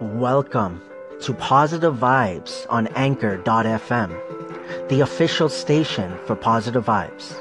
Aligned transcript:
Welcome 0.00 0.82
to 1.20 1.32
Positive 1.34 1.94
Vibes 1.94 2.66
on 2.68 2.88
Anchor.fm, 2.96 4.88
the 4.88 5.00
official 5.02 5.48
station 5.48 6.18
for 6.26 6.34
Positive 6.34 6.84
Vibes. 6.84 7.40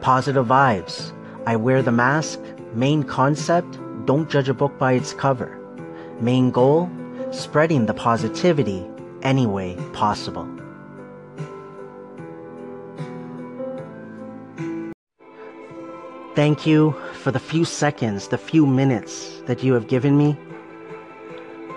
Positive 0.00 0.44
Vibes. 0.44 1.12
I 1.46 1.54
wear 1.54 1.80
the 1.80 1.92
mask. 1.92 2.40
Main 2.74 3.04
concept 3.04 3.78
don't 4.06 4.28
judge 4.28 4.48
a 4.48 4.54
book 4.54 4.76
by 4.76 4.94
its 4.94 5.14
cover. 5.14 5.56
Main 6.20 6.50
goal 6.50 6.90
spreading 7.30 7.86
the 7.86 7.94
positivity 7.94 8.84
any 9.22 9.46
way 9.46 9.76
possible. 9.92 10.48
Thank 16.34 16.66
you 16.66 16.96
for 17.12 17.30
the 17.30 17.38
few 17.38 17.64
seconds, 17.64 18.28
the 18.28 18.38
few 18.38 18.66
minutes 18.66 19.42
that 19.46 19.62
you 19.62 19.74
have 19.74 19.86
given 19.86 20.18
me. 20.18 20.36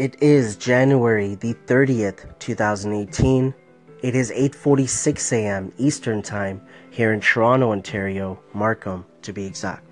It 0.00 0.22
is 0.22 0.56
January 0.56 1.34
the 1.34 1.52
30th, 1.66 2.38
2018. 2.38 3.52
It 4.00 4.14
is 4.14 4.30
8:46 4.30 5.30
a.m. 5.32 5.72
Eastern 5.76 6.22
Time 6.22 6.62
here 6.90 7.12
in 7.12 7.20
Toronto, 7.20 7.72
Ontario, 7.72 8.40
Markham 8.54 9.04
to 9.20 9.34
be 9.34 9.44
exact. 9.44 9.84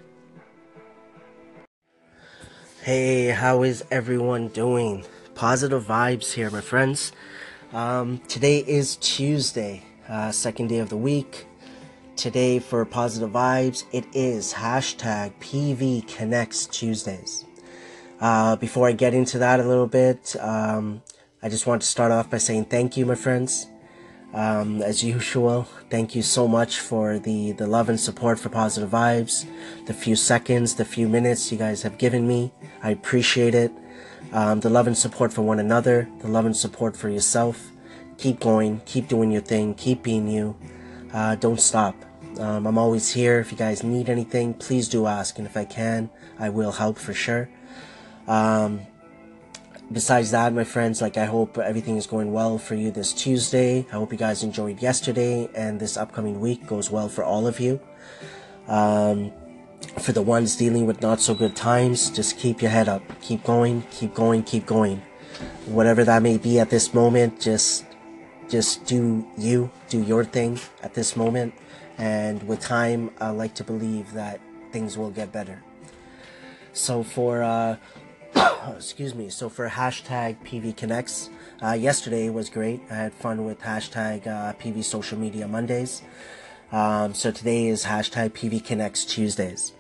Hey, 2.81 3.27
how 3.27 3.63
is 3.63 3.85
everyone 3.91 4.49
doing? 4.49 5.05
Positive 5.35 5.85
vibes 5.85 6.33
here, 6.33 6.51
my 6.51 6.63
friends. 6.63 7.13
Um, 7.75 8.23
today 8.29 8.61
is 8.61 8.97
Tuesday, 8.97 9.83
uh, 10.09 10.33
second 10.33 10.69
day 10.69 10.79
of 10.79 10.89
the 10.89 10.97
week. 10.97 11.47
Today 12.17 12.61
for 12.61 12.83
positive 12.87 13.33
vibes, 13.33 13.85
it 13.93 14.07
is 14.15 14.55
hashtag 14.55 15.35
PV 15.39 16.09
Connects 16.09 16.65
Tuesdays. 16.65 17.45
Uh, 18.21 18.57
before 18.57 18.89
I 18.89 18.93
get 18.93 19.15
into 19.15 19.39
that 19.39 19.61
a 19.61 19.65
little 19.65 19.87
bit, 19.87 20.35
um, 20.41 21.03
I 21.43 21.49
just 21.49 21.67
want 21.67 21.83
to 21.83 21.89
start 21.89 22.11
off 22.11 22.31
by 22.31 22.39
saying 22.39 22.67
thank 22.67 22.97
you, 22.97 23.07
my 23.07 23.15
friends. 23.15 23.69
Um, 24.35 24.83
as 24.83 25.03
usual, 25.03 25.69
thank 25.89 26.15
you 26.15 26.23
so 26.23 26.47
much 26.47 26.81
for 26.81 27.19
the, 27.19 27.53
the 27.53 27.67
love 27.67 27.89
and 27.89 27.99
support 27.99 28.39
for 28.39 28.49
positive 28.49 28.91
vibes, 28.91 29.47
the 29.87 29.95
few 29.95 30.17
seconds, 30.17 30.75
the 30.75 30.85
few 30.85 31.09
minutes 31.09 31.51
you 31.51 31.57
guys 31.57 31.83
have 31.83 31.97
given 31.97 32.27
me. 32.27 32.53
I 32.83 32.91
appreciate 32.91 33.55
it. 33.55 33.73
Um, 34.33 34.61
the 34.61 34.69
love 34.69 34.87
and 34.87 34.99
support 34.99 35.33
for 35.33 35.43
one 35.43 35.59
another, 35.59 36.09
the 36.21 36.29
love 36.29 36.45
and 36.45 36.57
support 36.57 36.97
for 36.97 37.09
yourself. 37.09 37.71
Keep 38.19 38.41
going, 38.41 38.83
keep 38.85 39.09
doing 39.09 39.31
your 39.31 39.41
thing, 39.41 39.75
keep 39.75 40.03
being 40.03 40.29
you. 40.29 40.57
Uh, 41.13 41.37
don't 41.37 41.61
stop. 41.61 41.95
Um, 42.39 42.67
I'm 42.67 42.77
always 42.77 43.13
here. 43.13 43.41
If 43.41 43.51
you 43.51 43.57
guys 43.57 43.83
need 43.83 44.11
anything, 44.11 44.55
please 44.55 44.89
do 44.89 45.07
ask. 45.07 45.39
And 45.39 45.47
if 45.47 45.57
I 45.57 45.65
can, 45.65 46.11
I 46.39 46.51
will 46.51 46.73
help 46.73 46.99
for 46.99 47.15
sure. 47.15 47.49
Um, 48.29 48.81
besides 49.91 50.31
that, 50.31 50.53
my 50.53 50.65
friends, 50.65 51.03
like 51.03 51.17
I 51.17 51.25
hope 51.25 51.59
everything 51.59 51.97
is 51.97 52.07
going 52.07 52.33
well 52.33 52.59
for 52.59 52.75
you 52.77 52.91
this 52.91 53.13
Tuesday. 53.13 53.87
I 53.91 53.97
hope 53.97 54.13
you 54.13 54.19
guys 54.19 54.45
enjoyed 54.45 54.81
yesterday 54.81 55.49
and 55.55 55.81
this 55.81 55.97
upcoming 55.97 56.39
week 56.39 56.67
goes 56.67 56.91
well 56.91 57.09
for 57.09 57.25
all 57.25 57.47
of 57.47 57.59
you. 57.59 57.81
Um, 58.69 59.33
for 60.01 60.13
the 60.13 60.23
ones 60.23 60.57
dealing 60.57 60.87
with 60.87 61.01
not 61.01 61.21
so 61.21 61.35
good 61.35 61.57
times, 61.57 62.11
just 62.11 62.39
keep 62.39 62.61
your 62.61 62.71
head 62.71 62.89
up. 62.89 63.03
Keep 63.23 63.45
going, 63.45 63.83
keep 63.91 64.15
going, 64.15 64.43
keep 64.43 64.67
going. 64.67 65.03
Whatever 65.67 66.05
that 66.05 66.23
may 66.23 66.37
be 66.37 66.61
at 66.61 66.71
this 66.71 66.93
moment, 66.95 67.41
just 67.41 67.85
just 68.49 68.87
do 68.87 69.27
you, 69.37 69.71
do 69.89 70.03
your 70.03 70.25
thing 70.25 70.59
at 70.83 70.95
this 70.95 71.17
moment 71.17 71.53
and 71.99 72.45
with 72.45 72.61
time, 72.61 73.11
I 73.21 73.31
like 73.31 73.55
to 73.57 73.65
believe 73.65 74.13
that 74.13 74.41
things 74.71 74.97
will 74.97 75.11
get 75.11 75.33
better. 75.33 75.63
So 76.73 77.03
for 77.03 77.43
uh, 77.43 77.77
excuse 78.77 79.15
me, 79.15 79.29
so 79.29 79.49
for 79.49 79.69
hashtag 79.69 80.37
PV 80.45 80.77
Connects, 80.77 81.31
uh, 81.63 81.73
yesterday 81.73 82.29
was 82.29 82.51
great. 82.51 82.81
I 82.91 82.95
had 82.95 83.13
fun 83.13 83.45
with 83.45 83.61
hashtag 83.61 84.27
uh, 84.27 84.53
PV 84.55 84.85
Social 84.85 85.19
Media 85.19 85.49
Mondays. 85.49 86.03
Um, 86.71 87.15
so 87.15 87.31
today 87.31 87.69
is 87.69 87.85
hashtag 87.85 88.31
PV 88.31 88.65
Connects 88.65 89.05
Tuesdays. 89.05 89.73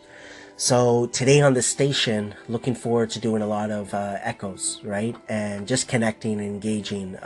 So 0.56 1.06
today 1.06 1.40
on 1.40 1.54
the 1.54 1.62
station, 1.62 2.34
looking 2.48 2.74
forward 2.74 3.10
to 3.10 3.20
doing 3.20 3.42
a 3.42 3.46
lot 3.46 3.70
of 3.70 3.94
uh, 3.94 4.16
echoes, 4.22 4.80
right, 4.82 5.14
and 5.28 5.68
just 5.68 5.86
connecting 5.86 6.40
and 6.40 6.42
engaging. 6.42 7.16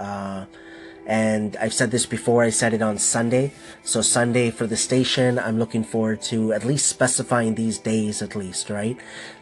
And 1.06 1.56
I've 1.56 1.74
said 1.74 1.90
this 1.90 2.06
before, 2.06 2.44
I 2.44 2.50
said 2.50 2.74
it 2.74 2.82
on 2.82 2.96
Sunday. 2.96 3.52
So 3.82 4.02
Sunday 4.02 4.50
for 4.50 4.66
the 4.66 4.76
station, 4.76 5.38
I'm 5.38 5.58
looking 5.58 5.82
forward 5.82 6.22
to 6.22 6.52
at 6.52 6.64
least 6.64 6.86
specifying 6.86 7.56
these 7.56 7.78
days 7.78 8.22
at 8.22 8.36
least, 8.36 8.70
right? 8.70 8.96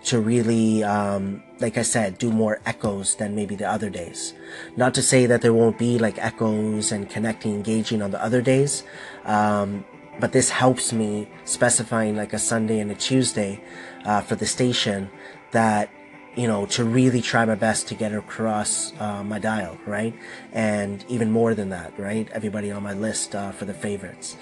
To 0.05 0.21
really, 0.21 0.83
um, 0.83 1.43
like 1.61 1.77
I 1.77 1.83
said, 1.83 2.17
do 2.17 2.31
more 2.31 2.61
echoes 2.65 3.17
than 3.17 3.35
maybe 3.35 3.57
the 3.57 3.69
other 3.71 3.91
days. 3.91 4.33
Not 4.77 4.95
to 4.95 5.03
say 5.03 5.27
that 5.27 5.43
there 5.43 5.53
won't 5.53 5.79
be 5.79 5.99
like 5.99 6.17
echoes 6.19 6.93
and 6.93 7.09
connecting, 7.11 7.55
engaging 7.55 8.01
on 8.01 8.11
the 8.11 8.23
other 8.25 8.41
days. 8.41 8.83
Um, 9.27 9.85
but 10.19 10.33
this 10.33 10.51
helps 10.51 10.93
me 10.93 11.29
specifying 11.45 12.17
like 12.17 12.33
a 12.33 12.39
Sunday 12.39 12.81
and 12.81 12.91
a 12.91 12.95
Tuesday, 12.95 13.63
uh, 14.05 14.21
for 14.21 14.35
the 14.35 14.47
station 14.47 15.11
that 15.53 15.91
you 16.41 16.49
know, 16.49 16.65
to 16.65 16.85
really 16.85 17.21
try 17.21 17.45
my 17.45 17.55
best 17.55 17.87
to 17.89 17.95
get 17.95 18.15
across 18.15 18.99
uh, 18.99 19.23
my 19.23 19.39
dial, 19.39 19.77
right? 19.85 20.15
And 20.55 21.05
even 21.07 21.31
more 21.31 21.55
than 21.55 21.69
that, 21.69 21.93
right? 21.99 22.27
Everybody 22.33 22.71
on 22.71 22.83
my 22.83 22.95
list 22.95 23.35
uh, 23.35 23.53
for 23.53 23.67
the 23.67 23.75
favorites. 23.75 24.39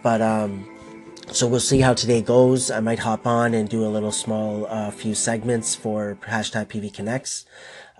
But 0.00 0.22
um, 0.22 0.70
so 1.32 1.48
we'll 1.48 1.58
see 1.58 1.80
how 1.80 1.92
today 1.94 2.22
goes. 2.22 2.70
I 2.70 2.78
might 2.78 3.00
hop 3.00 3.26
on 3.26 3.52
and 3.52 3.68
do 3.68 3.84
a 3.84 3.90
little 3.90 4.12
small 4.12 4.66
uh, 4.66 4.92
few 4.92 5.16
segments 5.16 5.74
for 5.74 6.16
hashtag 6.22 6.66
PV 6.68 6.94
Connects. 6.94 7.46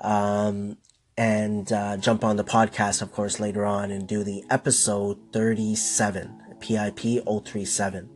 Um, 0.00 0.76
and 1.16 1.72
uh, 1.72 1.96
jump 1.96 2.22
on 2.22 2.36
the 2.36 2.44
podcast, 2.44 3.02
of 3.02 3.10
course, 3.10 3.40
later 3.40 3.64
on 3.64 3.90
and 3.90 4.06
do 4.06 4.22
the 4.22 4.44
episode 4.48 5.18
37, 5.32 6.56
PIP 6.60 7.24
037. 7.26 8.13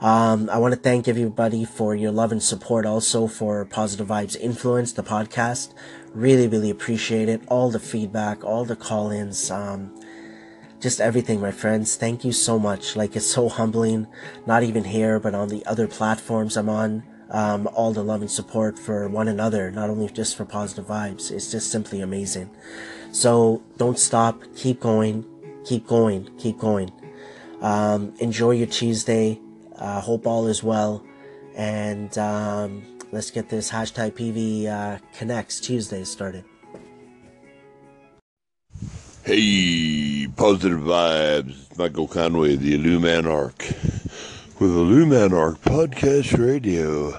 Um, 0.00 0.48
I 0.48 0.56
want 0.56 0.72
to 0.72 0.80
thank 0.80 1.08
everybody 1.08 1.66
for 1.66 1.94
your 1.94 2.10
love 2.10 2.32
and 2.32 2.42
support 2.42 2.86
also 2.86 3.26
for 3.26 3.66
Positive 3.66 4.08
Vibes 4.08 4.34
Influence, 4.34 4.92
the 4.92 5.02
podcast. 5.02 5.74
Really, 6.14 6.48
really 6.48 6.70
appreciate 6.70 7.28
it. 7.28 7.42
All 7.48 7.70
the 7.70 7.78
feedback, 7.78 8.42
all 8.42 8.64
the 8.64 8.76
call 8.76 9.10
ins, 9.10 9.50
um, 9.50 9.94
just 10.80 11.02
everything, 11.02 11.38
my 11.38 11.50
friends. 11.50 11.96
Thank 11.96 12.24
you 12.24 12.32
so 12.32 12.58
much. 12.58 12.96
Like, 12.96 13.14
it's 13.14 13.26
so 13.26 13.50
humbling, 13.50 14.06
not 14.46 14.62
even 14.62 14.84
here, 14.84 15.20
but 15.20 15.34
on 15.34 15.48
the 15.48 15.64
other 15.66 15.86
platforms 15.86 16.56
I'm 16.56 16.70
on. 16.70 17.02
Um, 17.28 17.68
all 17.74 17.92
the 17.92 18.02
love 18.02 18.22
and 18.22 18.30
support 18.30 18.78
for 18.78 19.06
one 19.08 19.28
another, 19.28 19.70
not 19.70 19.90
only 19.90 20.08
just 20.08 20.34
for 20.34 20.46
positive 20.46 20.86
vibes. 20.86 21.30
It's 21.30 21.50
just 21.50 21.70
simply 21.70 22.00
amazing. 22.00 22.50
So 23.12 23.62
don't 23.76 23.98
stop. 23.98 24.42
Keep 24.56 24.80
going. 24.80 25.26
Keep 25.64 25.86
going. 25.86 26.30
Keep 26.38 26.58
going. 26.58 26.90
Um, 27.60 28.14
enjoy 28.18 28.52
your 28.52 28.66
Tuesday. 28.66 29.38
Uh, 29.80 30.00
hope 30.00 30.26
all 30.26 30.46
is 30.46 30.62
well. 30.62 31.02
And 31.56 32.16
um, 32.18 32.82
let's 33.12 33.30
get 33.30 33.48
this 33.48 33.70
hashtag 33.70 34.12
PV 34.12 34.66
uh, 34.66 34.98
Connects 35.14 35.58
Tuesday 35.60 36.04
started. 36.04 36.44
Hey, 39.24 40.26
positive 40.36 40.80
vibes. 40.80 41.56
Michael 41.78 42.08
Conway, 42.08 42.56
the 42.56 42.74
Illuminarch, 42.74 43.68
with 44.58 44.70
Illuminarch 44.70 45.58
Podcast 45.60 46.36
Radio. 46.38 47.18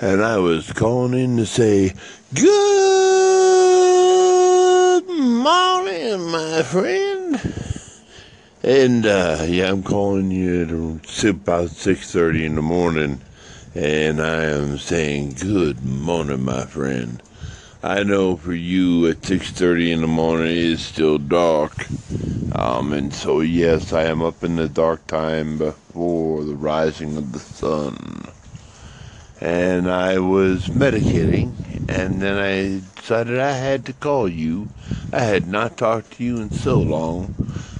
And 0.00 0.22
I 0.22 0.38
was 0.38 0.72
calling 0.72 1.18
in 1.18 1.36
to 1.36 1.46
say, 1.46 1.92
Good 2.34 2.44
morning, 5.08 6.30
my 6.30 6.62
friend. 6.62 7.67
And 8.68 9.06
uh, 9.06 9.46
yeah, 9.48 9.70
I'm 9.70 9.82
calling 9.82 10.30
you 10.30 10.62
at 10.62 11.24
about 11.24 11.70
6:30 11.70 12.44
in 12.44 12.54
the 12.56 12.60
morning, 12.60 13.22
and 13.74 14.20
I 14.20 14.44
am 14.44 14.76
saying 14.76 15.36
good 15.40 15.82
morning, 15.82 16.44
my 16.44 16.66
friend. 16.66 17.22
I 17.82 18.02
know 18.02 18.36
for 18.36 18.52
you 18.52 19.08
at 19.08 19.22
6:30 19.22 19.90
in 19.90 20.02
the 20.02 20.06
morning 20.06 20.48
it 20.48 20.58
is 20.58 20.82
still 20.82 21.16
dark, 21.16 21.88
um, 22.52 22.92
and 22.92 23.14
so 23.14 23.40
yes, 23.40 23.94
I 23.94 24.02
am 24.04 24.20
up 24.20 24.44
in 24.44 24.56
the 24.56 24.68
dark 24.68 25.06
time 25.06 25.56
before 25.56 26.44
the 26.44 26.54
rising 26.54 27.16
of 27.16 27.32
the 27.32 27.38
sun. 27.38 28.28
And 29.40 29.90
I 29.90 30.18
was 30.18 30.68
medicating, 30.68 31.54
and 31.88 32.20
then 32.20 32.36
I 32.36 32.82
decided 33.00 33.38
I 33.38 33.52
had 33.52 33.86
to 33.86 33.94
call 33.94 34.28
you. 34.28 34.68
I 35.10 35.20
had 35.20 35.46
not 35.46 35.78
talked 35.78 36.18
to 36.18 36.22
you 36.22 36.38
in 36.38 36.50
so 36.50 36.82
long. 36.82 37.32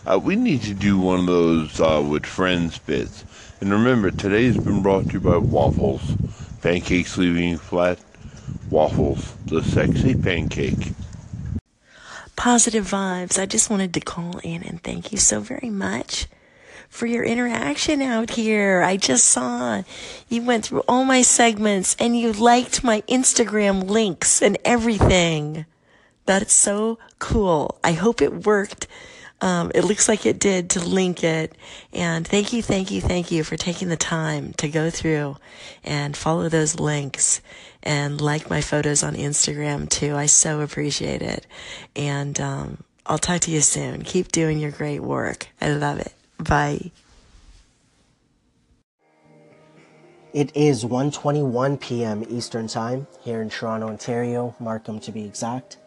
Uh, 0.08 0.18
we 0.18 0.36
need 0.36 0.62
to 0.62 0.72
do 0.72 0.98
one 0.98 1.20
of 1.20 1.26
those 1.26 1.80
uh, 1.80 2.02
with 2.02 2.24
friends 2.24 2.78
bits. 2.78 3.24
And 3.60 3.70
remember, 3.70 4.10
today's 4.10 4.56
been 4.56 4.82
brought 4.82 5.04
to 5.08 5.12
you 5.12 5.20
by 5.20 5.36
Waffles. 5.36 6.00
Pancakes 6.62 7.18
leaving 7.18 7.58
flat. 7.58 7.98
Waffles, 8.70 9.34
the 9.44 9.62
sexy 9.62 10.14
pancake. 10.14 10.92
Positive 12.36 12.86
vibes. 12.86 13.38
I 13.38 13.44
just 13.44 13.68
wanted 13.68 13.92
to 13.92 14.00
call 14.00 14.38
in 14.38 14.62
and 14.62 14.82
thank 14.82 15.12
you 15.12 15.18
so 15.18 15.40
very 15.40 15.68
much 15.68 16.26
for 16.88 17.04
your 17.04 17.24
interaction 17.24 18.00
out 18.00 18.30
here. 18.30 18.82
I 18.82 18.96
just 18.96 19.26
saw 19.26 19.82
you 20.30 20.42
went 20.42 20.64
through 20.64 20.84
all 20.88 21.04
my 21.04 21.20
segments 21.20 21.94
and 21.98 22.18
you 22.18 22.32
liked 22.32 22.82
my 22.82 23.02
Instagram 23.02 23.90
links 23.90 24.40
and 24.40 24.56
everything. 24.64 25.66
That's 26.24 26.54
so 26.54 26.98
cool. 27.18 27.78
I 27.84 27.92
hope 27.92 28.22
it 28.22 28.46
worked. 28.46 28.86
Um, 29.40 29.70
it 29.74 29.84
looks 29.84 30.08
like 30.08 30.26
it 30.26 30.38
did 30.38 30.70
to 30.70 30.80
link 30.80 31.22
it. 31.22 31.56
And 31.92 32.26
thank 32.26 32.52
you, 32.52 32.62
thank 32.62 32.90
you, 32.90 33.00
thank 33.00 33.30
you 33.30 33.44
for 33.44 33.56
taking 33.56 33.88
the 33.88 33.96
time 33.96 34.52
to 34.54 34.68
go 34.68 34.90
through 34.90 35.36
and 35.84 36.16
follow 36.16 36.48
those 36.48 36.80
links 36.80 37.40
and 37.82 38.20
like 38.20 38.50
my 38.50 38.60
photos 38.60 39.02
on 39.02 39.14
Instagram 39.14 39.88
too. 39.88 40.16
I 40.16 40.26
so 40.26 40.60
appreciate 40.60 41.22
it. 41.22 41.46
And 41.94 42.40
um, 42.40 42.82
I'll 43.06 43.18
talk 43.18 43.42
to 43.42 43.50
you 43.50 43.60
soon. 43.60 44.02
Keep 44.02 44.32
doing 44.32 44.58
your 44.58 44.70
great 44.72 45.00
work. 45.00 45.48
I 45.60 45.70
love 45.70 45.98
it. 45.98 46.12
Bye. 46.38 46.90
It 50.34 50.54
is 50.54 50.84
1:21 50.84 51.80
p.m. 51.80 52.22
Eastern 52.28 52.68
Time 52.68 53.06
here 53.22 53.40
in 53.40 53.48
Toronto, 53.48 53.88
Ontario, 53.88 54.54
Markham 54.60 55.00
to 55.00 55.10
be 55.10 55.24
exact. 55.24 55.78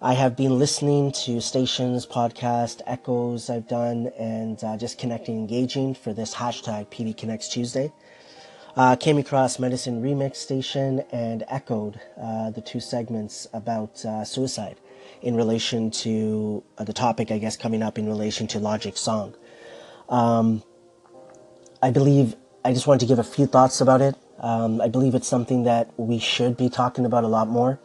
I 0.00 0.14
have 0.14 0.36
been 0.36 0.60
listening 0.60 1.10
to 1.24 1.40
stations, 1.40 2.06
podcast, 2.06 2.82
echoes 2.86 3.50
I've 3.50 3.66
done, 3.66 4.12
and 4.16 4.62
uh, 4.62 4.76
just 4.76 4.96
connecting, 4.96 5.36
engaging 5.36 5.92
for 5.92 6.12
this 6.12 6.36
hashtag 6.36 6.86
PV 6.86 7.16
Connects 7.16 7.48
Tuesday. 7.48 7.92
Uh, 8.76 8.94
came 8.94 9.18
across 9.18 9.58
Medicine 9.58 10.00
Remix 10.00 10.36
Station 10.36 11.02
and 11.10 11.42
echoed 11.48 12.00
uh, 12.16 12.50
the 12.50 12.60
two 12.60 12.78
segments 12.78 13.48
about 13.52 14.04
uh, 14.04 14.22
suicide 14.22 14.76
in 15.20 15.34
relation 15.34 15.90
to 15.90 16.62
uh, 16.78 16.84
the 16.84 16.92
topic, 16.92 17.32
I 17.32 17.38
guess, 17.38 17.56
coming 17.56 17.82
up 17.82 17.98
in 17.98 18.06
relation 18.06 18.46
to 18.48 18.60
Logic 18.60 18.96
Song. 18.96 19.34
Um, 20.08 20.62
I 21.82 21.90
believe 21.90 22.36
I 22.64 22.72
just 22.72 22.86
wanted 22.86 23.00
to 23.00 23.06
give 23.06 23.18
a 23.18 23.24
few 23.24 23.46
thoughts 23.46 23.80
about 23.80 24.00
it. 24.00 24.14
Um, 24.38 24.80
I 24.80 24.86
believe 24.86 25.16
it's 25.16 25.26
something 25.26 25.64
that 25.64 25.90
we 25.96 26.20
should 26.20 26.56
be 26.56 26.68
talking 26.68 27.04
about 27.04 27.24
a 27.24 27.28
lot 27.28 27.48
more. 27.48 27.80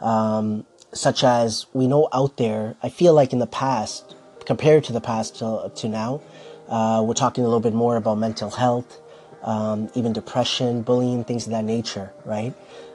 Um, 0.00 0.66
such 0.96 1.24
as 1.24 1.66
we 1.72 1.86
know 1.86 2.08
out 2.12 2.36
there, 2.36 2.76
I 2.82 2.88
feel 2.88 3.14
like 3.14 3.32
in 3.32 3.38
the 3.38 3.46
past, 3.46 4.14
compared 4.44 4.84
to 4.84 4.92
the 4.92 5.00
past 5.00 5.36
to, 5.36 5.70
to 5.74 5.88
now, 5.88 6.20
uh, 6.68 7.02
we're 7.06 7.14
talking 7.14 7.44
a 7.44 7.46
little 7.46 7.60
bit 7.60 7.74
more 7.74 7.96
about 7.96 8.18
mental 8.18 8.50
health, 8.50 9.00
um, 9.42 9.90
even 9.94 10.12
depression, 10.12 10.82
bullying, 10.82 11.24
things 11.24 11.46
of 11.46 11.52
that 11.52 11.64
nature, 11.64 12.12
right? 12.24 12.54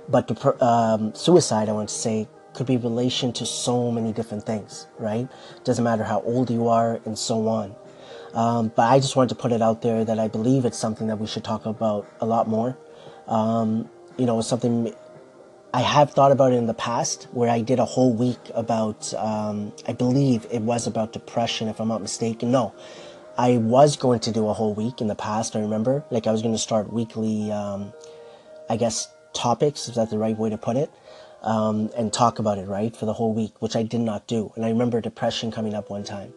But 0.09 0.27
dep- 0.27 0.61
um, 0.61 1.13
suicide, 1.15 1.69
I 1.69 1.73
want 1.73 1.89
to 1.89 1.95
say, 1.95 2.27
could 2.53 2.67
be 2.67 2.75
relation 2.75 3.31
to 3.33 3.45
so 3.45 3.91
many 3.91 4.11
different 4.11 4.45
things, 4.45 4.87
right? 4.99 5.27
Doesn't 5.63 5.83
matter 5.83 6.03
how 6.03 6.21
old 6.21 6.49
you 6.49 6.67
are 6.67 6.99
and 7.05 7.17
so 7.17 7.47
on. 7.47 7.75
Um, 8.33 8.71
but 8.75 8.83
I 8.83 8.99
just 8.99 9.15
wanted 9.15 9.29
to 9.29 9.35
put 9.35 9.51
it 9.51 9.61
out 9.61 9.81
there 9.81 10.03
that 10.03 10.19
I 10.19 10.27
believe 10.27 10.65
it's 10.65 10.77
something 10.77 11.07
that 11.07 11.17
we 11.17 11.27
should 11.27 11.43
talk 11.43 11.65
about 11.65 12.07
a 12.19 12.25
lot 12.25 12.47
more. 12.47 12.77
Um, 13.27 13.89
you 14.17 14.25
know, 14.25 14.39
it's 14.39 14.47
something 14.47 14.93
I 15.73 15.81
have 15.81 16.11
thought 16.11 16.33
about 16.33 16.51
it 16.51 16.55
in 16.55 16.67
the 16.67 16.73
past 16.73 17.29
where 17.31 17.49
I 17.49 17.61
did 17.61 17.79
a 17.79 17.85
whole 17.85 18.13
week 18.13 18.39
about, 18.53 19.13
um, 19.13 19.71
I 19.87 19.93
believe 19.93 20.45
it 20.51 20.61
was 20.61 20.85
about 20.85 21.13
depression, 21.13 21.69
if 21.69 21.79
I'm 21.79 21.87
not 21.87 22.01
mistaken. 22.01 22.51
No, 22.51 22.75
I 23.37 23.55
was 23.55 23.95
going 23.95 24.19
to 24.21 24.33
do 24.33 24.49
a 24.49 24.53
whole 24.53 24.73
week 24.73 24.99
in 24.99 25.07
the 25.07 25.15
past, 25.15 25.55
I 25.55 25.61
remember. 25.61 26.03
Like 26.09 26.27
I 26.27 26.33
was 26.33 26.41
going 26.41 26.53
to 26.53 26.59
start 26.59 26.91
weekly, 26.91 27.53
um, 27.53 27.93
I 28.69 28.75
guess, 28.75 29.07
topics, 29.31 29.87
is 29.87 29.95
that 29.95 30.09
the 30.09 30.17
right 30.17 30.37
way 30.37 30.49
to 30.49 30.57
put 30.57 30.75
it? 30.75 30.91
Um, 31.41 31.89
and 31.97 32.11
talk 32.11 32.39
about 32.39 32.57
it, 32.57 32.67
right, 32.67 32.93
for 32.93 33.05
the 33.05 33.13
whole 33.13 33.33
week, 33.33 33.61
which 33.61 33.77
I 33.77 33.83
did 33.83 34.01
not 34.01 34.27
do. 34.27 34.51
And 34.57 34.65
I 34.65 34.69
remember 34.69 34.99
depression 34.99 35.51
coming 35.51 35.73
up 35.73 35.89
one 35.89 36.03
time. 36.03 36.33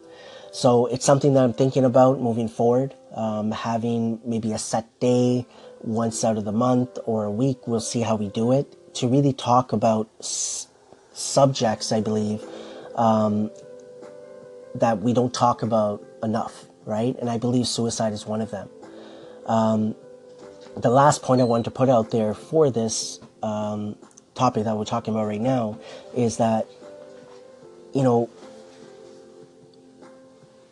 So 0.53 0.85
it's 0.85 1.05
something 1.05 1.33
that 1.33 1.43
I'm 1.43 1.53
thinking 1.53 1.83
about 1.83 2.21
moving 2.21 2.47
forward, 2.47 2.95
um, 3.13 3.51
having 3.51 4.21
maybe 4.23 4.53
a 4.53 4.57
set 4.57 4.97
day 5.01 5.45
once 5.81 6.23
out 6.23 6.37
of 6.37 6.45
the 6.45 6.53
month 6.53 6.97
or 7.03 7.25
a 7.25 7.31
week. 7.31 7.67
We'll 7.67 7.81
see 7.81 7.99
how 7.99 8.15
we 8.15 8.29
do 8.29 8.53
it 8.53 8.77
to 8.95 9.07
really 9.07 9.33
talk 9.33 9.73
about 9.73 10.09
s- 10.19 10.67
subjects, 11.13 11.91
I 11.91 12.01
believe, 12.01 12.43
um, 12.95 13.51
that 14.75 15.01
we 15.01 15.13
don't 15.13 15.33
talk 15.33 15.61
about 15.61 16.03
enough, 16.23 16.65
right? 16.85 17.15
And 17.19 17.29
I 17.29 17.37
believe 17.37 17.67
suicide 17.67 18.13
is 18.13 18.25
one 18.25 18.41
of 18.41 18.51
them. 18.51 18.69
Um, 19.45 19.95
the 20.75 20.89
last 20.89 21.21
point 21.21 21.41
I 21.41 21.45
wanted 21.45 21.65
to 21.65 21.71
put 21.71 21.89
out 21.89 22.11
there 22.11 22.33
for 22.33 22.69
this 22.69 23.19
um, 23.43 23.95
topic 24.33 24.65
that 24.65 24.75
we're 24.77 24.85
talking 24.85 25.13
about 25.13 25.27
right 25.27 25.41
now 25.41 25.79
is 26.15 26.37
that, 26.37 26.67
you 27.93 28.03
know, 28.03 28.29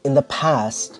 in 0.04 0.14
the 0.14 0.22
past, 0.24 1.00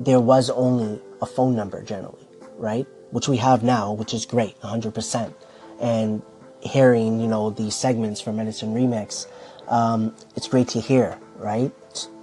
there 0.00 0.20
was 0.20 0.50
only 0.50 1.00
a 1.22 1.26
phone 1.26 1.54
number 1.54 1.82
generally, 1.82 2.26
right? 2.56 2.86
Which 3.10 3.28
we 3.28 3.36
have 3.36 3.62
now, 3.62 3.92
which 3.92 4.12
is 4.12 4.26
great, 4.26 4.60
100%. 4.60 5.32
And 5.80 6.22
hearing, 6.64 7.20
you 7.20 7.28
know, 7.28 7.50
the 7.50 7.70
segments 7.70 8.20
from 8.20 8.36
Medicine 8.36 8.74
Remix, 8.74 9.26
um, 9.68 10.14
it's 10.34 10.48
great 10.48 10.68
to 10.68 10.80
hear, 10.80 11.18
right? 11.36 11.70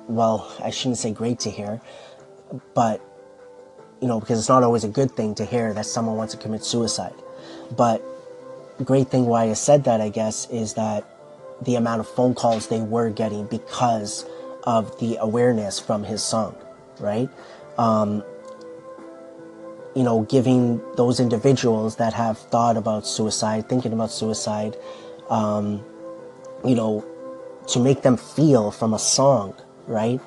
Well, 0.07 0.51
I 0.63 0.71
shouldn't 0.71 0.97
say 0.97 1.11
great 1.11 1.39
to 1.41 1.49
hear, 1.49 1.79
but, 2.73 3.01
you 4.01 4.07
know, 4.07 4.19
because 4.19 4.39
it's 4.39 4.49
not 4.49 4.63
always 4.63 4.83
a 4.83 4.89
good 4.89 5.11
thing 5.11 5.35
to 5.35 5.45
hear 5.45 5.73
that 5.73 5.85
someone 5.85 6.17
wants 6.17 6.33
to 6.33 6.39
commit 6.39 6.63
suicide. 6.63 7.13
But 7.75 8.03
great 8.83 9.09
thing 9.09 9.25
why 9.25 9.43
I 9.49 9.53
said 9.53 9.83
that, 9.85 10.01
I 10.01 10.09
guess, 10.09 10.49
is 10.49 10.73
that 10.73 11.07
the 11.61 11.75
amount 11.75 11.99
of 11.99 12.07
phone 12.07 12.33
calls 12.33 12.67
they 12.67 12.81
were 12.81 13.09
getting 13.09 13.45
because 13.45 14.25
of 14.63 14.99
the 14.99 15.17
awareness 15.17 15.79
from 15.79 16.03
his 16.03 16.23
song, 16.23 16.55
right? 16.99 17.29
Um, 17.77 18.23
you 19.95 20.03
know, 20.03 20.23
giving 20.23 20.81
those 20.95 21.19
individuals 21.19 21.97
that 21.97 22.13
have 22.13 22.37
thought 22.37 22.77
about 22.77 23.05
suicide, 23.05 23.67
thinking 23.67 23.93
about 23.93 24.11
suicide, 24.11 24.75
um, 25.29 25.83
you 26.65 26.75
know, 26.75 27.05
to 27.67 27.79
make 27.79 28.01
them 28.01 28.17
feel 28.17 28.71
from 28.71 28.93
a 28.93 28.99
song, 28.99 29.53
right? 29.87 30.19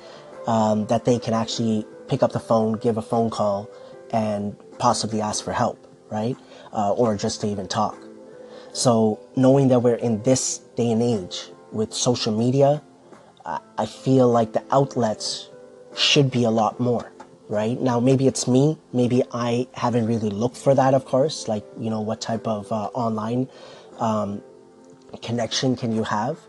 Um, 0.47 0.85
that 0.87 1.05
they 1.05 1.19
can 1.19 1.33
actually 1.33 1.85
pick 2.07 2.21
up 2.21 2.31
the 2.31 2.39
phone, 2.39 2.73
give 2.73 2.97
a 2.97 3.01
phone 3.01 3.29
call, 3.29 3.69
and 4.11 4.55
possibly 4.77 5.21
ask 5.21 5.43
for 5.43 5.51
help, 5.51 5.79
right? 6.11 6.37
Uh, 6.71 6.93
or 6.93 7.15
just 7.17 7.41
to 7.41 7.47
even 7.47 7.67
talk. 7.67 7.97
So 8.73 9.19
knowing 9.35 9.69
that 9.69 9.79
we're 9.79 9.95
in 9.95 10.21
this 10.23 10.59
day 10.75 10.91
and 10.91 11.01
age 11.01 11.49
with 11.71 11.93
social 11.93 12.37
media, 12.37 12.81
I 13.77 13.85
feel 13.85 14.27
like 14.27 14.53
the 14.53 14.63
outlets 14.71 15.49
should 15.95 16.31
be 16.31 16.45
a 16.45 16.49
lot 16.49 16.79
more, 16.79 17.11
right? 17.49 17.79
Now, 17.79 17.99
maybe 17.99 18.27
it's 18.27 18.47
me. 18.47 18.77
Maybe 18.93 19.23
I 19.31 19.67
haven't 19.73 20.07
really 20.07 20.29
looked 20.29 20.57
for 20.57 20.75
that, 20.75 20.93
of 20.93 21.05
course. 21.05 21.47
Like, 21.47 21.65
you 21.79 21.89
know, 21.89 22.01
what 22.01 22.21
type 22.21 22.47
of 22.47 22.71
uh, 22.71 22.85
online 22.93 23.47
um, 23.99 24.43
connection 25.21 25.75
can 25.75 25.91
you 25.91 26.03
have? 26.03 26.39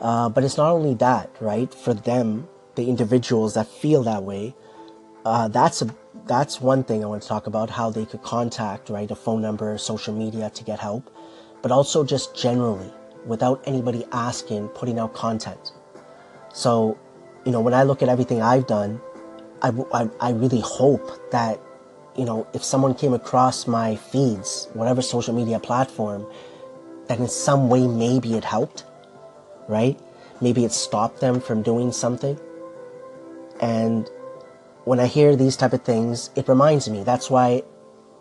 Uh, 0.00 0.28
but 0.28 0.44
it's 0.44 0.56
not 0.56 0.70
only 0.70 0.94
that, 0.94 1.30
right? 1.40 1.72
For 1.72 1.94
them, 1.94 2.48
the 2.76 2.88
individuals 2.88 3.54
that 3.54 3.66
feel 3.66 4.02
that 4.04 4.22
way, 4.22 4.54
uh, 5.24 5.48
that's 5.48 5.82
a 5.82 5.94
that's 6.26 6.60
one 6.60 6.84
thing 6.84 7.02
I 7.02 7.06
want 7.06 7.22
to 7.22 7.28
talk 7.28 7.46
about 7.46 7.70
how 7.70 7.90
they 7.90 8.04
could 8.04 8.22
contact, 8.22 8.90
right? 8.90 9.10
A 9.10 9.16
phone 9.16 9.40
number, 9.40 9.76
social 9.78 10.14
media 10.14 10.50
to 10.50 10.64
get 10.64 10.78
help, 10.78 11.10
but 11.62 11.72
also 11.72 12.04
just 12.04 12.36
generally, 12.36 12.92
without 13.26 13.62
anybody 13.64 14.04
asking, 14.12 14.68
putting 14.68 14.98
out 14.98 15.14
content 15.14 15.72
so, 16.52 16.98
you 17.44 17.52
know, 17.52 17.60
when 17.60 17.74
I 17.74 17.82
look 17.84 18.02
at 18.02 18.08
everything 18.08 18.42
I've 18.42 18.66
done, 18.66 19.00
I, 19.62 19.72
I, 19.92 20.08
I 20.20 20.30
really 20.30 20.60
hope 20.60 21.30
that, 21.30 21.60
you 22.16 22.24
know, 22.24 22.46
if 22.52 22.62
someone 22.64 22.94
came 22.94 23.12
across 23.12 23.66
my 23.66 23.96
feeds, 23.96 24.68
whatever 24.74 25.02
social 25.02 25.34
media 25.34 25.58
platform, 25.58 26.26
that 27.08 27.18
in 27.18 27.28
some 27.28 27.68
way 27.68 27.86
maybe 27.86 28.34
it 28.34 28.44
helped, 28.44 28.84
right? 29.68 29.98
Maybe 30.40 30.64
it 30.64 30.72
stopped 30.72 31.20
them 31.20 31.40
from 31.40 31.62
doing 31.62 31.90
something. 31.92 32.38
And 33.60 34.08
when 34.84 35.00
I 35.00 35.06
hear 35.06 35.34
these 35.34 35.56
type 35.56 35.72
of 35.72 35.82
things, 35.84 36.30
it 36.36 36.48
reminds 36.48 36.88
me. 36.88 37.02
That's 37.02 37.28
why, 37.28 37.62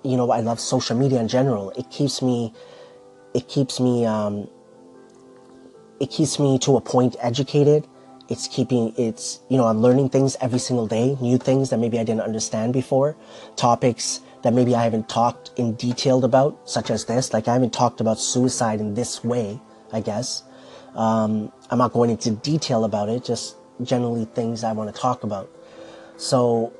you 0.03 0.17
know, 0.17 0.31
I 0.31 0.39
love 0.39 0.59
social 0.59 0.97
media 0.97 1.19
in 1.19 1.27
general. 1.27 1.71
It 1.71 1.89
keeps 1.91 2.21
me, 2.21 2.53
it 3.33 3.47
keeps 3.47 3.79
me, 3.79 4.05
um, 4.05 4.49
it 5.99 6.09
keeps 6.09 6.39
me 6.39 6.57
to 6.59 6.77
a 6.77 6.81
point 6.81 7.15
educated 7.19 7.87
it's 8.29 8.47
keeping 8.47 8.93
it's 8.97 9.39
you 9.49 9.57
know 9.57 9.65
i'm 9.65 9.79
learning 9.79 10.09
things 10.09 10.35
every 10.41 10.59
single 10.59 10.87
day 10.87 11.17
new 11.21 11.37
things 11.37 11.69
that 11.69 11.77
maybe 11.77 11.99
i 11.99 12.03
didn't 12.03 12.21
understand 12.21 12.73
before 12.73 13.15
topics 13.55 14.21
that 14.43 14.53
maybe 14.53 14.75
I 14.75 14.83
haven't 14.83 15.09
talked 15.09 15.51
in 15.57 15.75
detailed 15.75 16.23
about, 16.23 16.57
such 16.69 16.89
as 16.89 17.05
this. 17.05 17.33
Like 17.33 17.47
I 17.47 17.53
haven't 17.53 17.73
talked 17.73 17.99
about 18.01 18.19
suicide 18.19 18.79
in 18.79 18.93
this 18.93 19.23
way, 19.23 19.59
I 19.91 20.01
guess. 20.01 20.43
Um, 20.95 21.51
I'm 21.69 21.77
not 21.77 21.93
going 21.93 22.09
into 22.09 22.31
detail 22.31 22.85
about 22.85 23.09
it, 23.09 23.23
just 23.23 23.55
generally 23.83 24.25
things 24.25 24.63
I 24.63 24.71
want 24.71 24.93
to 24.93 24.99
talk 24.99 25.23
about. 25.23 25.49
So, 26.17 26.73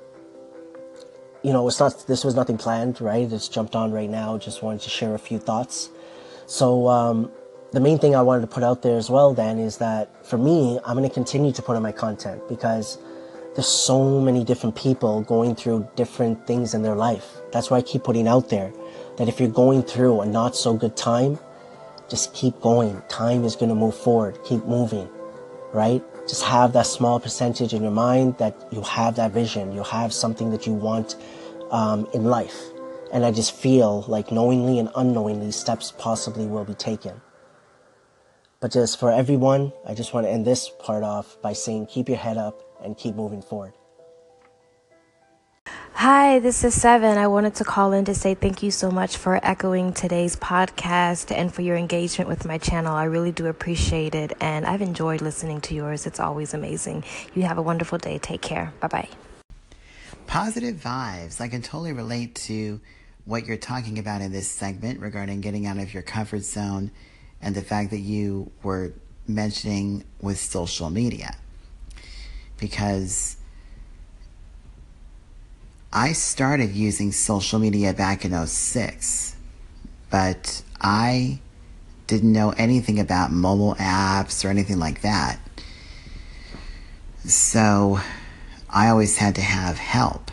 you 1.44 1.54
know, 1.54 1.68
it's 1.68 1.80
not, 1.80 2.08
this 2.08 2.24
was 2.24 2.36
nothing 2.36 2.58
planned, 2.58 3.02
right? 3.02 3.32
It's 3.32 3.48
jumped 3.48 3.76
on 3.76 3.92
right 3.92 4.10
now. 4.10 4.38
Just 4.38 4.64
wanted 4.64 4.82
to 4.82 4.90
share 4.90 5.14
a 5.14 5.20
few 5.20 5.38
thoughts. 5.38 5.90
So, 6.46 6.88
um, 6.88 7.32
the 7.78 7.82
main 7.82 8.00
thing 8.00 8.16
I 8.16 8.24
wanted 8.24 8.42
to 8.42 8.48
put 8.48 8.64
out 8.64 8.82
there 8.82 8.98
as 8.98 9.08
well 9.08 9.36
then 9.36 9.60
is 9.60 9.78
that 9.78 10.26
for 10.26 10.40
me, 10.40 10.80
I'm 10.84 10.98
going 10.98 11.08
to 11.08 11.14
continue 11.14 11.52
to 11.52 11.62
put 11.62 11.76
on 11.76 11.84
my 11.84 11.92
content 11.92 12.42
because 12.50 12.98
there's 13.54 13.68
so 13.68 14.20
many 14.20 14.44
different 14.44 14.76
people 14.76 15.22
going 15.22 15.54
through 15.54 15.88
different 15.96 16.48
things 16.48 16.74
in 16.74 16.82
their 16.82 16.96
life. 16.96 17.38
That's 17.52 17.70
why 17.70 17.78
I 17.78 17.84
keep 17.84 18.04
putting 18.04 18.28
out 18.28 18.50
there 18.50 18.74
that 19.20 19.30
if 19.30 19.40
you're 19.40 19.48
going 19.64 19.84
through 19.84 20.22
a 20.22 20.26
not 20.26 20.56
so 20.56 20.74
good 20.74 20.98
time, 20.98 21.38
just 22.10 22.34
keep 22.34 22.60
going. 22.62 23.00
Time 23.10 23.44
is 23.44 23.56
going 23.56 23.70
to 23.70 23.76
move 23.76 23.96
forward. 23.96 24.40
Keep 24.44 24.66
moving, 24.66 25.08
right? 25.72 26.02
Just 26.28 26.46
have 26.46 26.74
that 26.74 26.88
small 26.88 27.20
percentage 27.20 27.76
in 27.76 27.84
your 27.84 27.92
mind 27.92 28.40
that 28.40 28.56
you 28.72 28.82
have 28.82 29.18
that 29.18 29.34
vision. 29.34 29.72
You 29.72 29.84
have 29.84 30.12
something 30.12 30.50
that 30.50 30.66
you 30.66 30.74
want 30.74 31.16
um, 31.70 32.08
in 32.16 32.24
life. 32.24 32.60
And 33.14 33.24
I 33.24 33.30
just 33.30 33.52
feel 33.52 34.04
like 34.08 34.32
knowingly 34.32 34.80
and 34.80 34.90
unknowingly 34.96 35.52
steps 35.52 35.94
possibly 35.96 36.48
will 36.48 36.66
be 36.66 36.74
taken. 36.74 37.22
But 38.60 38.72
just 38.72 39.00
for 39.00 39.12
everyone, 39.12 39.72
I 39.86 39.94
just 39.94 40.14
want 40.14 40.26
to 40.26 40.32
end 40.32 40.46
this 40.46 40.70
part 40.80 41.04
off 41.04 41.40
by 41.44 41.54
saying 41.54 41.88
keep 41.88 42.10
your 42.10 42.18
head 42.18 42.38
up 42.38 42.60
and 42.84 42.98
keep 42.98 43.14
moving 43.14 43.42
forward. 43.42 43.74
Hi, 45.94 46.40
this 46.40 46.64
is 46.64 46.80
Seven. 46.80 47.18
I 47.18 47.28
wanted 47.28 47.56
to 47.56 47.64
call 47.64 47.92
in 47.92 48.06
to 48.06 48.16
say 48.16 48.34
thank 48.34 48.64
you 48.64 48.72
so 48.72 48.90
much 48.90 49.18
for 49.18 49.40
echoing 49.44 49.94
today's 49.94 50.36
podcast 50.36 51.36
and 51.36 51.54
for 51.54 51.62
your 51.62 51.76
engagement 51.76 52.30
with 52.30 52.46
my 52.46 52.58
channel. 52.58 52.96
I 52.96 53.06
really 53.06 53.32
do 53.32 53.48
appreciate 53.48 54.16
it, 54.16 54.34
and 54.40 54.66
I've 54.66 54.82
enjoyed 54.82 55.22
listening 55.22 55.62
to 55.62 55.76
yours. 55.76 56.06
It's 56.06 56.20
always 56.20 56.54
amazing. 56.54 57.04
You 57.36 57.44
have 57.44 57.58
a 57.58 57.64
wonderful 57.64 57.98
day. 57.98 58.18
Take 58.20 58.42
care. 58.42 58.74
Bye 58.80 58.88
bye. 58.88 59.10
Positive 60.28 60.76
vibes. 60.76 61.42
I 61.42 61.48
can 61.48 61.62
totally 61.62 61.94
relate 61.94 62.36
to 62.48 62.80
what 63.26 63.46
you're 63.46 63.58
talking 63.58 64.00
about 64.00 64.22
in 64.22 64.32
this 64.32 64.50
segment 64.50 65.00
regarding 65.00 65.42
getting 65.42 65.66
out 65.66 65.78
of 65.78 65.94
your 65.94 66.04
comfort 66.04 66.44
zone 66.44 66.92
and 67.42 67.56
the 67.56 67.62
fact 67.62 67.92
that 67.92 68.00
you 68.00 68.52
were 68.64 68.94
mentioning 69.28 70.04
with 70.22 70.40
social 70.40 70.90
media. 70.90 71.36
Because 72.60 73.38
I 75.94 76.14
started 76.14 76.72
using 76.72 77.12
social 77.12 77.60
media 77.60 77.94
back 77.94 78.26
in 78.26 78.46
06, 78.46 79.36
but 80.10 80.64
I 80.82 81.40
didn't 82.08 82.32
know 82.32 82.52
anything 82.58 83.00
about 83.00 83.32
mobile 83.32 83.76
apps 83.76 84.44
or 84.44 84.50
anything 84.50 84.80
like 84.80 85.02
that. 85.02 85.40
So 87.26 88.00
I 88.70 88.90
always 88.90 89.18
had 89.18 89.36
to 89.36 89.42
have 89.42 89.78
help 89.78 90.32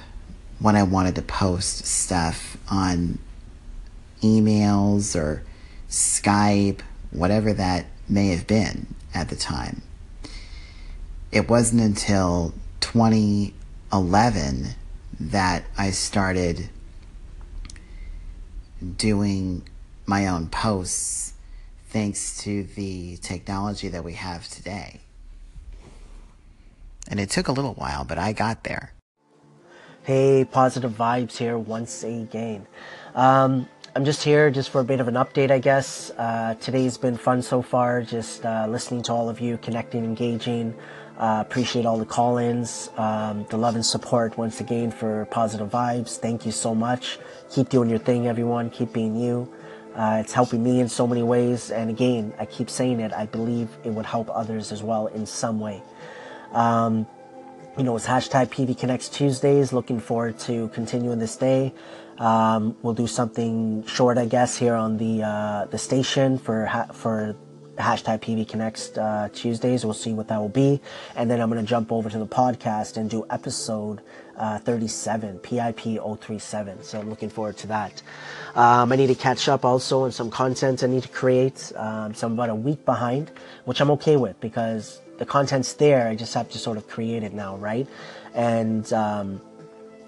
when 0.60 0.76
I 0.76 0.82
wanted 0.84 1.16
to 1.16 1.22
post 1.22 1.84
stuff 1.84 2.56
on 2.70 3.18
emails 4.22 5.14
or 5.14 5.42
Skype 5.88 6.80
whatever 7.14 7.52
that 7.54 7.86
may 8.08 8.28
have 8.28 8.46
been 8.46 8.94
at 9.14 9.28
the 9.30 9.36
time. 9.36 9.80
It 11.32 11.48
wasn't 11.48 11.80
until 11.80 12.52
2011 12.80 14.66
that 15.20 15.64
I 15.78 15.90
started 15.90 16.68
doing 18.96 19.66
my 20.06 20.26
own 20.26 20.48
posts 20.48 21.32
thanks 21.88 22.36
to 22.42 22.64
the 22.64 23.16
technology 23.18 23.88
that 23.88 24.04
we 24.04 24.14
have 24.14 24.48
today. 24.48 25.00
And 27.08 27.20
it 27.20 27.30
took 27.30 27.48
a 27.48 27.52
little 27.52 27.74
while, 27.74 28.04
but 28.04 28.18
I 28.18 28.32
got 28.32 28.64
there. 28.64 28.92
Hey, 30.02 30.44
positive 30.44 30.92
vibes 30.92 31.36
here 31.38 31.56
once 31.56 32.02
again. 32.04 32.66
Um, 33.14 33.68
I'm 33.96 34.04
just 34.04 34.24
here 34.24 34.50
just 34.50 34.70
for 34.70 34.80
a 34.80 34.84
bit 34.84 34.98
of 34.98 35.06
an 35.06 35.14
update, 35.14 35.52
I 35.52 35.60
guess. 35.60 36.10
Uh, 36.18 36.56
today's 36.60 36.98
been 36.98 37.16
fun 37.16 37.42
so 37.42 37.62
far, 37.62 38.02
just 38.02 38.44
uh, 38.44 38.66
listening 38.68 39.04
to 39.04 39.12
all 39.12 39.28
of 39.28 39.40
you, 39.40 39.56
connecting, 39.58 40.04
engaging. 40.04 40.74
Uh, 41.16 41.44
appreciate 41.46 41.86
all 41.86 41.96
the 41.96 42.04
call 42.04 42.38
ins, 42.38 42.90
um, 42.96 43.46
the 43.50 43.56
love 43.56 43.76
and 43.76 43.86
support 43.86 44.36
once 44.36 44.60
again 44.60 44.90
for 44.90 45.26
positive 45.26 45.70
vibes. 45.70 46.18
Thank 46.18 46.44
you 46.44 46.50
so 46.50 46.74
much. 46.74 47.20
Keep 47.52 47.68
doing 47.68 47.88
your 47.88 48.00
thing, 48.00 48.26
everyone. 48.26 48.68
Keep 48.68 48.92
being 48.92 49.14
you. 49.14 49.48
Uh, 49.94 50.18
it's 50.24 50.32
helping 50.32 50.64
me 50.64 50.80
in 50.80 50.88
so 50.88 51.06
many 51.06 51.22
ways. 51.22 51.70
And 51.70 51.88
again, 51.88 52.34
I 52.36 52.46
keep 52.46 52.70
saying 52.70 52.98
it, 52.98 53.12
I 53.12 53.26
believe 53.26 53.68
it 53.84 53.90
would 53.90 54.06
help 54.06 54.28
others 54.28 54.72
as 54.72 54.82
well 54.82 55.06
in 55.06 55.24
some 55.24 55.60
way. 55.60 55.84
Um, 56.50 57.06
you 57.78 57.84
know, 57.84 57.94
it's 57.94 58.06
hashtag 58.06 58.48
PV 58.48 58.76
Connects 58.76 59.08
Tuesdays. 59.08 59.72
Looking 59.72 60.00
forward 60.00 60.38
to 60.40 60.68
continuing 60.70 61.20
this 61.20 61.36
day. 61.36 61.72
Um, 62.18 62.76
we'll 62.82 62.94
do 62.94 63.06
something 63.06 63.84
short, 63.86 64.18
I 64.18 64.26
guess, 64.26 64.56
here 64.56 64.74
on 64.74 64.96
the 64.98 65.22
uh, 65.22 65.64
the 65.66 65.78
station 65.78 66.38
for 66.38 66.66
ha- 66.66 66.92
for 66.92 67.36
hashtag 67.76 68.20
PV 68.20 68.48
Connects 68.48 68.96
uh, 68.96 69.28
Tuesdays. 69.32 69.84
We'll 69.84 69.94
see 69.94 70.12
what 70.12 70.28
that 70.28 70.38
will 70.38 70.48
be, 70.48 70.80
and 71.16 71.30
then 71.30 71.40
I'm 71.40 71.50
going 71.50 71.62
to 71.62 71.68
jump 71.68 71.90
over 71.90 72.08
to 72.08 72.18
the 72.18 72.26
podcast 72.26 72.96
and 72.96 73.10
do 73.10 73.26
episode 73.30 74.00
uh, 74.36 74.58
37, 74.58 75.38
PIP 75.40 75.80
037. 75.80 76.82
So 76.82 77.00
I'm 77.00 77.10
looking 77.10 77.30
forward 77.30 77.56
to 77.58 77.66
that. 77.68 78.02
Um, 78.54 78.92
I 78.92 78.96
need 78.96 79.08
to 79.08 79.14
catch 79.14 79.48
up 79.48 79.64
also 79.64 80.04
on 80.04 80.12
some 80.12 80.30
content 80.30 80.82
I 80.82 80.86
need 80.86 81.02
to 81.02 81.08
create. 81.08 81.72
Um, 81.76 82.14
so 82.14 82.26
I'm 82.26 82.34
about 82.34 82.50
a 82.50 82.54
week 82.54 82.84
behind, 82.84 83.30
which 83.64 83.80
I'm 83.80 83.90
okay 83.92 84.16
with 84.16 84.38
because 84.40 85.00
the 85.18 85.26
content's 85.26 85.72
there. 85.74 86.08
I 86.08 86.14
just 86.14 86.34
have 86.34 86.50
to 86.50 86.58
sort 86.58 86.76
of 86.76 86.88
create 86.88 87.22
it 87.22 87.32
now, 87.32 87.56
right? 87.56 87.86
And 88.34 88.92
um, 88.92 89.40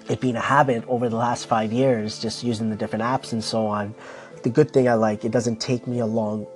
it 0.08 0.20
being 0.20 0.36
a 0.36 0.40
habit 0.40 0.84
over 0.88 1.08
the 1.08 1.16
last 1.16 1.46
five 1.46 1.72
years, 1.72 2.18
just 2.18 2.44
using 2.44 2.70
the 2.70 2.76
different 2.76 3.02
apps 3.02 3.32
and 3.32 3.42
so 3.42 3.66
on. 3.66 3.94
The 4.42 4.50
good 4.50 4.72
thing 4.72 4.88
I 4.88 4.94
like, 4.94 5.24
it 5.24 5.32
doesn't 5.32 5.60
take 5.60 5.86
me 5.86 5.98
a 6.00 6.06
long, 6.06 6.46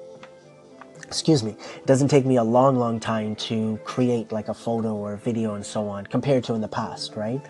excuse 1.02 1.42
me, 1.42 1.56
it 1.76 1.86
doesn't 1.86 2.08
take 2.08 2.24
me 2.24 2.36
a 2.36 2.44
long, 2.44 2.76
long 2.76 3.00
time 3.00 3.34
to 3.36 3.78
create 3.84 4.30
like 4.32 4.48
a 4.48 4.54
photo 4.54 4.94
or 4.94 5.14
a 5.14 5.18
video 5.18 5.54
and 5.54 5.66
so 5.66 5.88
on 5.88 6.06
compared 6.06 6.44
to 6.44 6.54
in 6.54 6.60
the 6.60 6.68
past, 6.68 7.16
right? 7.16 7.40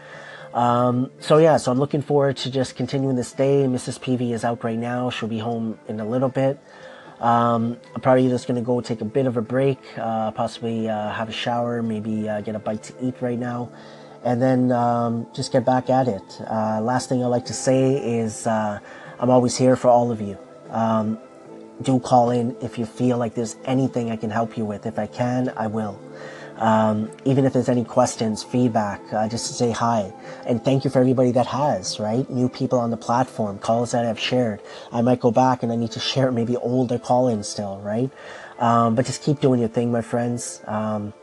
Um, 0.55 1.11
so 1.21 1.39
yeah, 1.39 1.57
so 1.59 1.71
I'm 1.71 1.79
looking 1.79 2.03
forward 2.03 2.37
to 2.39 2.51
just 2.51 2.75
continuing 2.75 3.17
this 3.17 3.33
day. 3.33 3.65
Mrs. 3.65 4.01
PV 4.01 4.33
is 4.33 4.45
out 4.45 4.65
right 4.65 4.79
now. 4.79 5.11
She'll 5.11 5.29
be 5.29 5.39
home 5.39 5.79
in 5.89 6.01
a 6.01 6.05
little 6.07 6.29
bit. 6.29 6.59
Um, 7.21 7.77
I'm 7.95 8.01
probably 8.01 8.29
just 8.29 8.49
gonna 8.49 8.63
go 8.63 8.81
take 8.81 9.03
a 9.03 9.05
bit 9.05 9.27
of 9.27 9.37
a 9.37 9.43
break, 9.43 9.79
uh, 9.99 10.31
possibly 10.31 10.89
uh, 10.89 11.11
have 11.11 11.29
a 11.29 11.33
shower, 11.33 11.83
maybe 11.83 12.29
uh, 12.29 12.41
get 12.41 12.55
a 12.55 12.59
bite 12.59 12.83
to 12.85 12.95
eat 13.03 13.15
right 13.21 13.39
now, 13.39 13.71
and 14.25 14.41
then 14.41 14.73
um, 14.73 15.27
just 15.35 15.53
get 15.53 15.65
back 15.65 15.91
at 15.91 16.09
it. 16.09 16.41
Uh, 16.41 16.81
last 16.81 17.09
thing 17.09 17.23
I'd 17.23 17.29
like 17.29 17.47
to 17.47 17.55
say 17.55 17.95
is 17.97 18.47
uh, 18.47 18.79
I'm 19.19 19.31
always 19.31 19.57
here 19.57 19.77
for 19.77 19.89
all 19.89 20.11
of 20.11 20.21
you. 20.21 20.39
Um, 20.71 21.19
do 21.83 21.99
call 21.99 22.31
in 22.31 22.57
if 22.61 22.79
you 22.79 22.85
feel 22.85 23.17
like 23.17 23.35
there's 23.35 23.57
anything 23.65 24.11
I 24.11 24.17
can 24.17 24.31
help 24.31 24.59
you 24.59 24.65
with. 24.65 24.87
If 24.87 24.99
I 24.99 25.07
can, 25.07 25.53
I 25.57 25.67
will. 25.67 25.99
Um, 26.57 27.11
even 27.25 27.47
if 27.47 27.55
there's 27.55 27.71
any 27.71 27.85
questions, 27.85 28.43
feedback, 28.43 29.01
uh, 29.15 29.27
just 29.29 29.47
to 29.47 29.55
say 29.55 29.71
hi. 29.71 30.13
And 30.47 30.63
thank 30.63 30.85
you 30.85 30.91
for 30.91 30.99
everybody 30.99 31.33
that 31.33 31.47
has, 31.47 31.99
right? 31.99 32.29
New 32.29 32.51
people 32.51 32.79
on 32.79 32.91
the 32.91 32.99
platform, 32.99 33.59
calls 33.59 33.93
that 33.93 34.05
I've 34.05 34.19
shared. 34.19 34.61
I 34.93 35.01
might 35.01 35.21
go 35.21 35.31
back 35.31 35.63
and 35.63 35.73
I 35.73 35.77
need 35.77 35.93
to 35.93 36.01
share 36.11 36.31
maybe 36.31 36.57
older 36.57 36.99
call 36.99 37.29
ins 37.29 37.49
still, 37.49 37.79
right? 37.79 38.11
Um, 38.59 38.95
but 38.95 39.07
just 39.07 39.23
keep 39.23 39.41
doing 39.41 39.61
your 39.61 39.71
thing, 39.71 39.91
my 39.91 40.03
friends. 40.03 40.61
Um, 40.67 41.15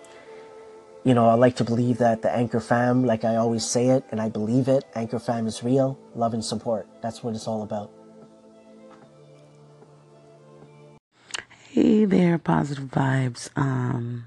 you 1.07 1.13
know, 1.13 1.29
I 1.29 1.35
like 1.35 1.55
to 1.55 1.63
believe 1.63 1.99
that 1.99 2.21
the 2.21 2.29
Anchor 2.29 2.59
fam, 2.59 3.05
like 3.05 3.23
I 3.23 3.37
always 3.37 3.65
say 3.65 3.87
it, 3.87 4.03
and 4.11 4.19
I 4.19 4.27
believe 4.27 4.67
it, 4.67 4.83
Anchor 4.93 5.19
fam 5.19 5.47
is 5.47 5.63
real, 5.63 5.97
love 6.15 6.33
and 6.33 6.43
support. 6.43 6.85
That's 7.01 7.23
what 7.23 7.33
it's 7.33 7.47
all 7.47 7.63
about. 7.63 7.93
Hey 11.69 12.03
there, 12.03 12.37
positive 12.37 12.89
vibes. 12.89 13.49
Um, 13.55 14.25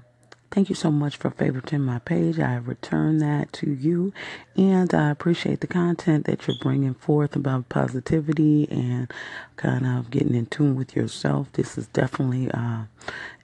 thank 0.49 0.69
you 0.69 0.75
so 0.75 0.89
much 0.89 1.17
for 1.17 1.29
favoriting 1.29 1.81
my 1.81 1.99
page. 1.99 2.39
I 2.39 2.55
return 2.55 3.19
that 3.19 3.53
to 3.53 3.69
you, 3.69 4.11
and 4.57 4.91
I 4.91 5.11
appreciate 5.11 5.59
the 5.59 5.67
content 5.67 6.25
that 6.25 6.47
you're 6.47 6.57
bringing 6.63 6.95
forth 6.95 7.35
about 7.35 7.69
positivity 7.69 8.67
and 8.71 9.13
kind 9.55 9.85
of 9.85 10.09
getting 10.09 10.33
in 10.33 10.47
tune 10.47 10.75
with 10.75 10.95
yourself. 10.95 11.51
This 11.53 11.77
is 11.77 11.85
definitely 11.85 12.49
uh, 12.49 12.85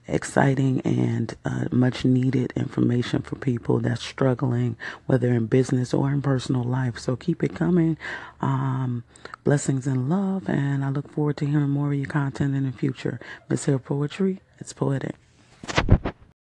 exciting 0.07 0.81
and 0.81 1.35
uh, 1.45 1.65
much 1.71 2.05
needed 2.05 2.53
information 2.55 3.21
for 3.21 3.35
people 3.35 3.79
that's 3.79 4.03
struggling, 4.03 4.77
whether 5.05 5.33
in 5.33 5.47
business 5.47 5.93
or 5.93 6.11
in 6.11 6.21
personal 6.21 6.63
life. 6.63 6.97
So 6.97 7.15
keep 7.15 7.43
it 7.43 7.55
coming. 7.55 7.97
Um, 8.41 9.03
blessings 9.43 9.87
and 9.87 10.09
love, 10.09 10.49
and 10.49 10.83
I 10.83 10.89
look 10.89 11.11
forward 11.11 11.37
to 11.37 11.45
hearing 11.45 11.69
more 11.69 11.87
of 11.91 11.97
your 11.97 12.07
content 12.07 12.55
in 12.55 12.65
the 12.65 12.71
future. 12.71 13.19
Miss 13.49 13.65
Hair 13.65 13.79
Poetry, 13.79 14.41
it's 14.59 14.73
poetic. 14.73 15.15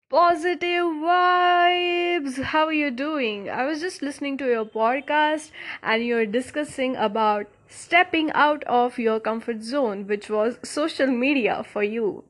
Positive 0.08 0.84
vibes. 0.84 2.40
How 2.40 2.66
are 2.66 2.72
you 2.72 2.92
doing? 2.92 3.50
I 3.50 3.64
was 3.66 3.80
just 3.80 4.02
listening 4.02 4.38
to 4.38 4.46
your 4.46 4.64
podcast 4.64 5.50
and 5.82 6.04
you're 6.04 6.26
discussing 6.26 6.94
about 6.94 7.48
stepping 7.68 8.30
out 8.32 8.64
of 8.64 8.98
your 8.98 9.20
comfort 9.20 9.62
zone, 9.62 10.06
which 10.06 10.28
was 10.30 10.58
social 10.62 11.06
media 11.06 11.64
for 11.64 11.82
you. 11.82 12.24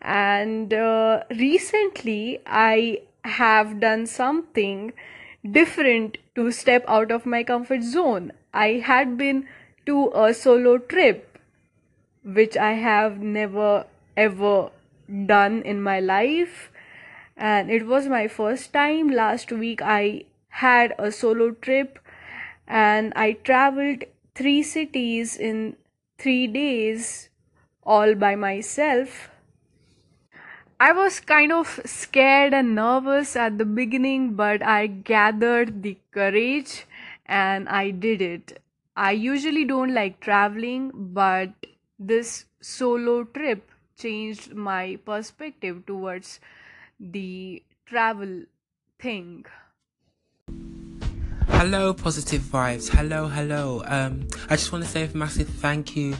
And 0.00 0.72
uh, 0.72 1.24
recently, 1.30 2.40
I 2.46 3.02
have 3.24 3.80
done 3.80 4.06
something 4.06 4.92
different 5.50 6.18
to 6.34 6.50
step 6.50 6.84
out 6.88 7.10
of 7.10 7.26
my 7.26 7.42
comfort 7.42 7.82
zone. 7.82 8.32
I 8.52 8.82
had 8.84 9.16
been 9.16 9.46
to 9.86 10.10
a 10.14 10.34
solo 10.34 10.78
trip, 10.78 11.38
which 12.24 12.56
I 12.56 12.72
have 12.72 13.20
never 13.20 13.86
ever 14.16 14.70
done 15.26 15.62
in 15.62 15.82
my 15.82 16.00
life. 16.00 16.70
And 17.36 17.70
it 17.70 17.86
was 17.86 18.06
my 18.06 18.28
first 18.28 18.72
time. 18.72 19.10
Last 19.10 19.50
week, 19.50 19.82
I 19.82 20.24
had 20.48 20.94
a 20.98 21.10
solo 21.10 21.50
trip 21.50 21.98
and 22.66 23.12
I 23.16 23.32
traveled 23.32 24.04
three 24.34 24.62
cities 24.62 25.36
in 25.36 25.76
three 26.18 26.46
days 26.46 27.28
all 27.84 28.14
by 28.14 28.34
myself. 28.34 29.30
I 30.80 30.92
was 30.92 31.20
kind 31.20 31.52
of 31.52 31.80
scared 31.84 32.52
and 32.52 32.74
nervous 32.74 33.36
at 33.36 33.58
the 33.58 33.64
beginning, 33.64 34.34
but 34.34 34.62
I 34.62 34.88
gathered 34.88 35.82
the 35.82 35.96
courage 36.10 36.84
and 37.26 37.68
I 37.68 37.90
did 37.90 38.20
it. 38.20 38.60
I 38.96 39.12
usually 39.12 39.64
don't 39.64 39.94
like 39.94 40.20
traveling, 40.20 40.90
but 40.94 41.50
this 41.98 42.46
solo 42.60 43.24
trip 43.24 43.70
changed 43.96 44.54
my 44.54 44.98
perspective 45.04 45.86
towards 45.86 46.40
the 46.98 47.62
travel 47.86 48.42
thing. 48.98 49.46
Hello, 51.64 51.94
positive 51.94 52.42
vibes. 52.42 52.90
Hello, 52.90 53.26
hello. 53.26 53.82
Um, 53.86 54.28
I 54.50 54.56
just 54.56 54.70
want 54.70 54.84
to 54.84 54.90
say 54.90 55.04
a 55.06 55.16
massive 55.16 55.48
thank 55.48 55.96
you 55.96 56.14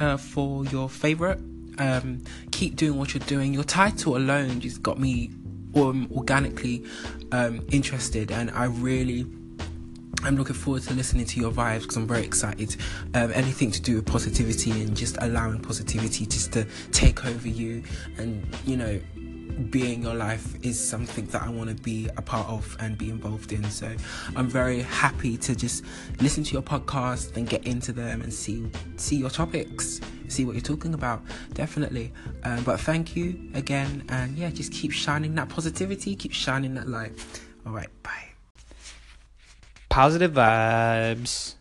uh, 0.00 0.16
for 0.16 0.64
your 0.64 0.88
favorite. 0.88 1.38
Um, 1.78 2.24
keep 2.50 2.74
doing 2.74 2.98
what 2.98 3.14
you're 3.14 3.24
doing. 3.28 3.54
Your 3.54 3.62
title 3.62 4.16
alone 4.16 4.58
just 4.58 4.82
got 4.82 4.98
me 4.98 5.30
um, 5.76 6.08
organically 6.10 6.84
um, 7.30 7.64
interested, 7.70 8.32
and 8.32 8.50
I 8.50 8.64
really. 8.64 9.26
I'm 10.24 10.36
looking 10.36 10.56
forward 10.56 10.82
to 10.82 10.94
listening 10.94 11.24
to 11.24 11.40
your 11.40 11.52
vibes 11.52 11.82
because 11.82 11.96
I'm 11.96 12.08
very 12.08 12.24
excited. 12.24 12.74
Um, 13.14 13.30
anything 13.32 13.70
to 13.70 13.80
do 13.80 13.94
with 13.94 14.06
positivity 14.06 14.72
and 14.72 14.96
just 14.96 15.16
allowing 15.20 15.60
positivity 15.60 16.26
just 16.26 16.52
to 16.54 16.66
take 16.90 17.24
over 17.26 17.46
you, 17.46 17.84
and 18.18 18.44
you 18.66 18.76
know, 18.76 19.00
being 19.50 20.02
your 20.02 20.14
life 20.14 20.54
is 20.64 20.78
something 20.78 21.26
that 21.26 21.42
I 21.42 21.48
want 21.48 21.68
to 21.68 21.82
be 21.82 22.08
a 22.16 22.22
part 22.22 22.48
of 22.48 22.76
and 22.80 22.96
be 22.96 23.10
involved 23.10 23.52
in. 23.52 23.64
So 23.70 23.94
I'm 24.36 24.48
very 24.48 24.82
happy 24.82 25.36
to 25.38 25.54
just 25.54 25.84
listen 26.20 26.44
to 26.44 26.52
your 26.52 26.62
podcast 26.62 27.36
and 27.36 27.48
get 27.48 27.66
into 27.66 27.92
them 27.92 28.22
and 28.22 28.32
see 28.32 28.70
see 28.96 29.16
your 29.16 29.30
topics, 29.30 30.00
see 30.28 30.44
what 30.44 30.54
you're 30.54 30.62
talking 30.62 30.94
about. 30.94 31.22
Definitely. 31.54 32.12
Um, 32.44 32.64
but 32.64 32.80
thank 32.80 33.16
you 33.16 33.50
again, 33.54 34.04
and 34.08 34.36
yeah, 34.36 34.50
just 34.50 34.72
keep 34.72 34.92
shining 34.92 35.34
that 35.34 35.48
positivity, 35.48 36.16
keep 36.16 36.32
shining 36.32 36.74
that 36.74 36.88
light. 36.88 37.12
All 37.66 37.72
right, 37.72 37.90
bye. 38.02 38.10
Positive 39.88 40.32
vibes. 40.32 41.54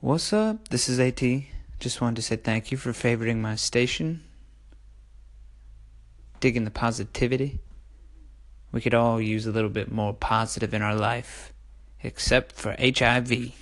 What's 0.00 0.32
up? 0.32 0.68
This 0.68 0.88
is 0.88 1.00
AT. 1.00 1.22
Just 1.80 2.00
wanted 2.00 2.16
to 2.16 2.22
say 2.22 2.36
thank 2.36 2.70
you 2.70 2.78
for 2.78 2.92
favoriting 2.92 3.38
my 3.38 3.56
station 3.56 4.22
digging 6.40 6.64
the 6.64 6.70
positivity. 6.70 7.60
We 8.72 8.80
could 8.80 8.94
all 8.94 9.20
use 9.20 9.46
a 9.46 9.52
little 9.52 9.70
bit 9.70 9.90
more 9.90 10.12
positive 10.12 10.74
in 10.74 10.82
our 10.82 10.94
life, 10.94 11.52
except 12.02 12.52
for 12.52 12.76
HIV. 12.78 13.52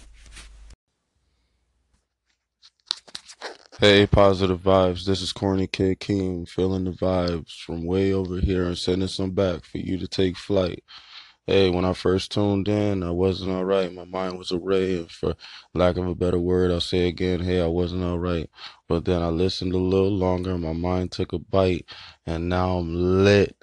Hey, 3.81 4.07
positive 4.07 4.61
vibes. 4.61 5.04
This 5.04 5.21
is 5.21 5.33
Corny 5.33 5.66
Kid 5.66 6.00
King, 6.00 6.47
feeling 6.47 6.85
the 6.85 6.93
vibes 6.93 7.59
from 7.61 7.85
way 7.85 8.12
over 8.12 8.38
here 8.38 8.64
and 8.64 8.78
sending 8.78 9.09
some 9.09 9.33
back 9.33 9.64
for 9.64 9.78
you 9.78 9.99
to 9.99 10.06
take 10.06 10.37
flight. 10.37 10.84
Hey, 11.47 11.69
when 11.69 11.85
I 11.85 11.93
first 11.93 12.33
tuned 12.33 12.69
in, 12.69 13.02
I 13.02 13.11
wasn't 13.11 13.50
all 13.50 13.67
right. 13.67 13.93
My 13.93 14.04
mind 14.04 14.39
was 14.39 14.50
array, 14.50 14.97
and 14.99 15.11
for 15.11 15.35
lack 15.75 15.99
of 15.99 16.07
a 16.09 16.15
better 16.15 16.39
word, 16.39 16.71
I'll 16.71 16.80
say 16.80 17.07
again, 17.09 17.41
hey, 17.41 17.61
I 17.61 17.67
wasn't 17.67 18.02
all 18.02 18.19
right. 18.19 18.49
But 18.89 19.04
then 19.04 19.21
I 19.21 19.28
listened 19.28 19.75
a 19.75 19.78
little 19.78 20.11
longer, 20.11 20.57
my 20.57 20.73
mind 20.73 21.13
took 21.13 21.35
a 21.35 21.39
bite, 21.39 21.85
and 22.25 22.49
now 22.49 22.78
I'm 22.78 22.95
lit. 23.25 23.57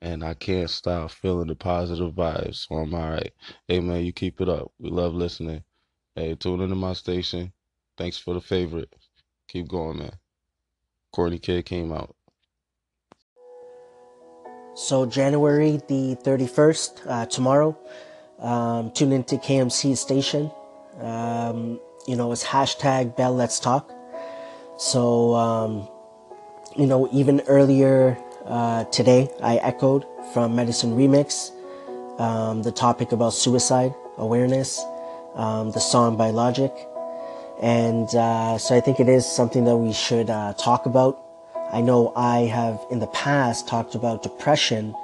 And 0.00 0.24
I 0.24 0.34
can't 0.34 0.70
stop 0.70 1.10
feeling 1.10 1.48
the 1.48 1.56
positive 1.56 2.14
vibes, 2.14 2.68
so 2.68 2.76
I'm 2.76 2.94
all 2.94 3.10
right. 3.10 3.32
Hey, 3.68 3.80
man, 3.80 4.04
you 4.04 4.12
keep 4.12 4.40
it 4.40 4.48
up. 4.48 4.72
We 4.78 4.90
love 4.90 5.14
listening. 5.14 5.64
Hey, 6.16 6.34
tune 6.36 6.60
into 6.60 6.76
my 6.76 6.92
station. 6.92 7.52
Thanks 7.98 8.18
for 8.18 8.34
the 8.34 8.40
favorite. 8.40 8.94
Keep 9.48 9.68
going, 9.68 9.98
man. 9.98 10.12
Courtney 11.12 11.38
Kid 11.38 11.66
came 11.66 11.92
out. 11.92 12.14
So 14.74 15.04
January 15.04 15.82
the 15.86 16.16
31st, 16.24 17.06
uh, 17.06 17.26
tomorrow, 17.26 17.76
um, 18.38 18.90
tune 18.92 19.12
into 19.12 19.36
KMC 19.36 19.96
station. 19.96 20.50
Um, 21.00 21.78
you 22.06 22.16
know, 22.16 22.32
it's 22.32 22.44
hashtag 22.44 23.16
Bell 23.16 23.34
Let's 23.34 23.60
Talk. 23.60 23.92
So, 24.78 25.34
um, 25.34 25.88
you 26.76 26.86
know, 26.86 27.08
even 27.12 27.42
earlier 27.48 28.16
uh, 28.46 28.84
today, 28.84 29.28
I 29.42 29.56
echoed 29.56 30.06
from 30.32 30.56
Medicine 30.56 30.96
Remix 30.96 31.50
um, 32.18 32.62
the 32.62 32.72
topic 32.72 33.12
about 33.12 33.34
suicide 33.34 33.94
awareness, 34.16 34.82
um, 35.34 35.70
the 35.72 35.80
song 35.80 36.16
by 36.16 36.30
Logic. 36.30 36.72
And 37.60 38.08
uh, 38.14 38.58
so 38.58 38.74
I 38.74 38.80
think 38.80 39.00
it 39.00 39.08
is 39.08 39.26
something 39.26 39.64
that 39.66 39.76
we 39.76 39.92
should 39.92 40.30
uh, 40.30 40.54
talk 40.54 40.86
about 40.86 41.31
I 41.72 41.80
know 41.80 42.12
I 42.14 42.40
have 42.40 42.84
in 42.90 42.98
the 42.98 43.06
past 43.08 43.66
talked 43.66 43.94
about 43.94 44.22
depression, 44.22 44.94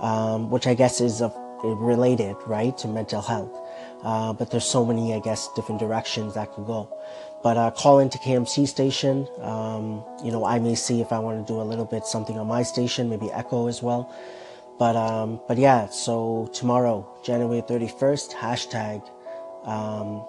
um, 0.00 0.50
which 0.50 0.66
I 0.66 0.74
guess 0.74 1.00
is 1.00 1.20
a, 1.20 1.32
related, 1.64 2.36
right, 2.46 2.76
to 2.78 2.88
mental 2.88 3.22
health. 3.22 3.50
Uh, 4.02 4.32
but 4.32 4.50
there's 4.50 4.64
so 4.64 4.84
many, 4.84 5.14
I 5.14 5.20
guess, 5.20 5.48
different 5.54 5.80
directions 5.80 6.34
that 6.34 6.52
could 6.52 6.66
go. 6.66 6.88
But 7.42 7.56
uh, 7.56 7.70
call 7.70 8.00
into 8.00 8.18
KMC 8.18 8.68
station. 8.68 9.26
Um, 9.40 10.04
you 10.22 10.30
know, 10.30 10.44
I 10.44 10.58
may 10.58 10.74
see 10.74 11.00
if 11.00 11.12
I 11.12 11.18
want 11.18 11.46
to 11.46 11.52
do 11.52 11.60
a 11.60 11.64
little 11.64 11.84
bit 11.84 12.04
something 12.04 12.38
on 12.38 12.46
my 12.46 12.62
station, 12.62 13.08
maybe 13.08 13.30
Echo 13.32 13.66
as 13.66 13.82
well. 13.82 14.12
But 14.78 14.96
um, 14.96 15.40
but 15.46 15.58
yeah, 15.58 15.88
so 15.88 16.50
tomorrow, 16.54 17.06
January 17.22 17.60
31st, 17.60 18.32
hashtag 18.32 19.02
um, 19.64 20.24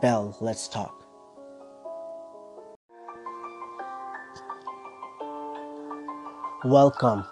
Bell, 0.00 0.34
let's 0.40 0.68
talk. 0.68 1.01
Welcome 6.64 7.24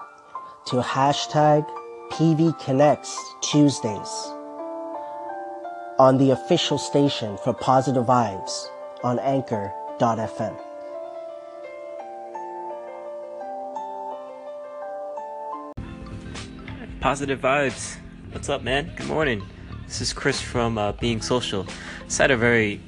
to 0.67 0.81
hashtag 0.83 1.65
PV 2.11 2.59
Connects 2.59 3.17
Tuesdays 3.43 4.09
on 6.01 6.19
the 6.19 6.33
official 6.33 6.79
station 6.79 7.39
for 7.45 7.55
Positive 7.55 8.05
Vibes 8.05 8.67
on 9.05 9.21
Anchor.fm. 9.21 10.61
Positive 16.99 17.41
Vibes. 17.41 17.99
What's 18.33 18.49
up, 18.49 18.65
man? 18.65 18.93
Good 18.97 19.07
morning. 19.07 19.47
This 19.87 20.01
is 20.01 20.13
Chris 20.13 20.41
from 20.41 20.77
uh, 20.77 20.91
Being 20.95 21.21
Social. 21.21 21.69
It's 22.05 22.19
had 22.19 22.33
a 22.33 22.37
very 22.37 22.81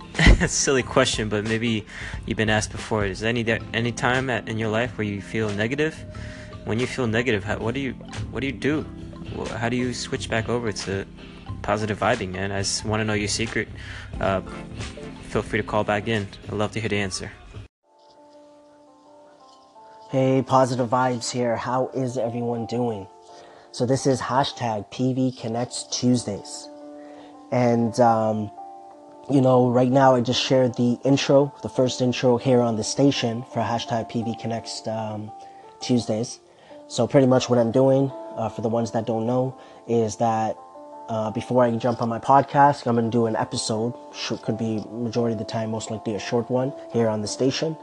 silly 0.49 0.83
question, 0.83 1.29
but 1.29 1.45
maybe 1.45 1.87
you've 2.27 2.37
been 2.37 2.51
asked 2.51 2.73
before. 2.73 3.05
Is 3.05 3.21
there 3.21 3.29
any 3.29 3.45
any 3.73 3.93
time 3.93 4.31
at, 4.31 4.49
in 4.49 4.59
your 4.59 4.71
life 4.71 4.99
where 4.99 5.07
you 5.07 5.21
feel 5.21 5.51
negative? 5.51 5.95
When 6.65 6.79
you 6.79 6.87
feel 6.87 7.07
negative, 7.07 7.45
how, 7.45 7.59
what 7.59 7.75
do 7.75 7.81
you 7.81 7.93
what 8.31 8.41
do 8.41 8.47
you 8.47 8.53
do? 8.53 8.85
How 9.57 9.69
do 9.69 9.77
you 9.77 9.95
switch 9.95 10.29
back 10.29 10.49
over 10.49 10.73
to 10.73 11.07
positive 11.63 11.99
vibing, 11.99 12.33
man? 12.33 12.53
I 12.53 12.59
just 12.59 12.85
want 12.85 13.01
to 13.01 13.05
know 13.05 13.15
your 13.15 13.29
secret. 13.29 13.69
Uh, 14.21 14.43
feel 15.29 15.43
free 15.43 15.61
to 15.61 15.67
call 15.67 15.85
back 15.85 16.09
in. 16.09 16.27
I'd 16.49 16.55
love 16.55 16.73
to 16.73 16.81
hear 16.81 16.89
the 16.89 16.99
answer. 16.99 17.31
Hey, 20.11 20.43
positive 20.47 20.91
vibes 20.91 21.31
here. 21.31 21.57
How 21.57 21.89
is 21.95 22.19
everyone 22.19 22.67
doing? 22.67 23.07
So 23.71 23.87
this 23.87 24.07
is 24.07 24.21
hashtag 24.21 24.93
PV 24.93 25.41
Connects 25.41 25.85
Tuesdays. 25.85 26.69
And, 27.51 27.99
um, 28.01 28.51
you 29.31 29.41
know, 29.41 29.69
right 29.69 29.91
now 29.91 30.15
I 30.15 30.21
just 30.21 30.43
shared 30.43 30.75
the 30.75 30.99
intro, 31.05 31.55
the 31.63 31.69
first 31.69 32.01
intro 32.01 32.39
here 32.39 32.61
on 32.61 32.77
the 32.77 32.85
station 32.85 33.45
for 33.53 33.61
hashtag 33.61 34.11
PV 34.11 34.41
Connects 34.41 34.87
um, 34.89 35.31
Tuesdays. 35.81 36.41
So 36.89 37.07
pretty 37.07 37.27
much 37.27 37.49
what 37.49 37.59
I'm 37.59 37.73
doing, 37.73 38.11
uh, 38.37 38.49
for 38.49 38.63
the 38.63 38.69
ones 38.69 38.91
that 38.93 39.07
don't 39.07 39.27
know, 39.27 39.57
is 39.87 40.17
that 40.17 40.57
uh, 41.09 41.31
before 41.31 41.65
I 41.65 41.71
jump 41.77 42.03
on 42.03 42.09
my 42.09 42.19
podcast, 42.19 42.87
I'm 42.87 42.97
going 42.97 43.11
to 43.11 43.11
do 43.11 43.27
an 43.27 43.37
episode. 43.37 43.95
could 44.43 44.59
be 44.59 44.85
majority 44.91 45.35
of 45.35 45.39
the 45.39 45.45
time, 45.45 45.71
most 45.71 45.91
likely 45.91 46.15
a 46.15 46.19
short 46.19 46.51
one 46.51 46.73
here 46.93 47.09
on 47.09 47.21
the 47.21 47.29
station. 47.29 47.77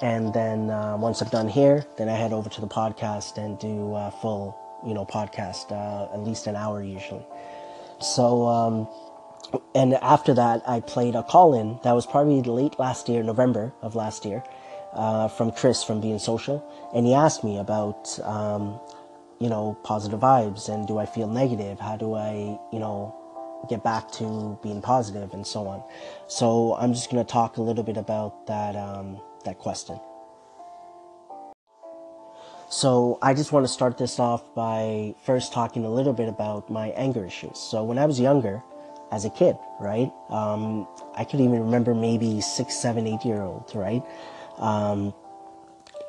And 0.00 0.32
then 0.32 0.70
uh, 0.70 0.96
once 0.96 1.20
I'm 1.20 1.28
done 1.28 1.48
here, 1.48 1.84
then 1.96 2.08
I 2.08 2.12
head 2.12 2.32
over 2.32 2.48
to 2.48 2.60
the 2.60 2.68
podcast 2.68 3.36
and 3.36 3.58
do 3.58 3.94
a 3.96 4.12
full, 4.22 4.56
you 4.86 4.94
know, 4.94 5.04
podcast, 5.04 5.72
uh, 5.72 6.12
at 6.14 6.20
least 6.20 6.46
an 6.46 6.54
hour 6.54 6.82
usually. 6.82 7.26
So, 8.00 8.46
um, 8.46 8.88
and 9.74 9.94
after 9.94 10.34
that, 10.34 10.62
I 10.68 10.80
played 10.80 11.14
a 11.14 11.22
call 11.22 11.54
in 11.54 11.78
that 11.84 11.92
was 11.92 12.06
probably 12.06 12.42
late 12.42 12.78
last 12.78 13.08
year, 13.08 13.22
November 13.22 13.72
of 13.82 13.94
last 13.94 14.24
year, 14.24 14.42
uh, 14.92 15.28
from 15.28 15.52
Chris 15.52 15.82
from 15.82 16.00
Being 16.00 16.18
Social. 16.18 16.64
And 16.94 17.06
he 17.06 17.14
asked 17.14 17.44
me 17.44 17.58
about, 17.58 18.18
um, 18.24 18.80
you 19.38 19.48
know, 19.48 19.78
positive 19.84 20.20
vibes 20.20 20.68
and 20.68 20.86
do 20.86 20.98
I 20.98 21.06
feel 21.06 21.28
negative? 21.28 21.80
How 21.80 21.96
do 21.96 22.14
I, 22.14 22.58
you 22.72 22.78
know, 22.78 23.14
get 23.68 23.82
back 23.82 24.10
to 24.12 24.58
being 24.62 24.80
positive 24.80 25.32
and 25.34 25.46
so 25.46 25.66
on. 25.66 25.82
So 26.28 26.76
I'm 26.78 26.94
just 26.94 27.10
going 27.10 27.24
to 27.24 27.30
talk 27.30 27.56
a 27.56 27.62
little 27.62 27.82
bit 27.82 27.96
about 27.96 28.46
that, 28.46 28.76
um, 28.76 29.20
that 29.44 29.58
question. 29.58 29.98
So 32.70 33.18
I 33.22 33.32
just 33.32 33.50
want 33.50 33.64
to 33.64 33.72
start 33.72 33.96
this 33.96 34.18
off 34.18 34.54
by 34.54 35.14
first 35.24 35.52
talking 35.52 35.84
a 35.84 35.90
little 35.90 36.12
bit 36.12 36.28
about 36.28 36.70
my 36.70 36.88
anger 36.88 37.24
issues. 37.24 37.58
So 37.58 37.82
when 37.82 37.98
I 37.98 38.04
was 38.04 38.20
younger, 38.20 38.62
as 39.10 39.24
a 39.24 39.30
kid, 39.30 39.56
right? 39.80 40.12
Um, 40.30 40.86
I 41.14 41.24
could 41.24 41.40
even 41.40 41.60
remember 41.60 41.94
maybe 41.94 42.40
six, 42.40 42.74
seven, 42.74 43.06
eight 43.06 43.24
year 43.24 43.42
old, 43.42 43.70
right? 43.74 44.02
Um, 44.58 45.14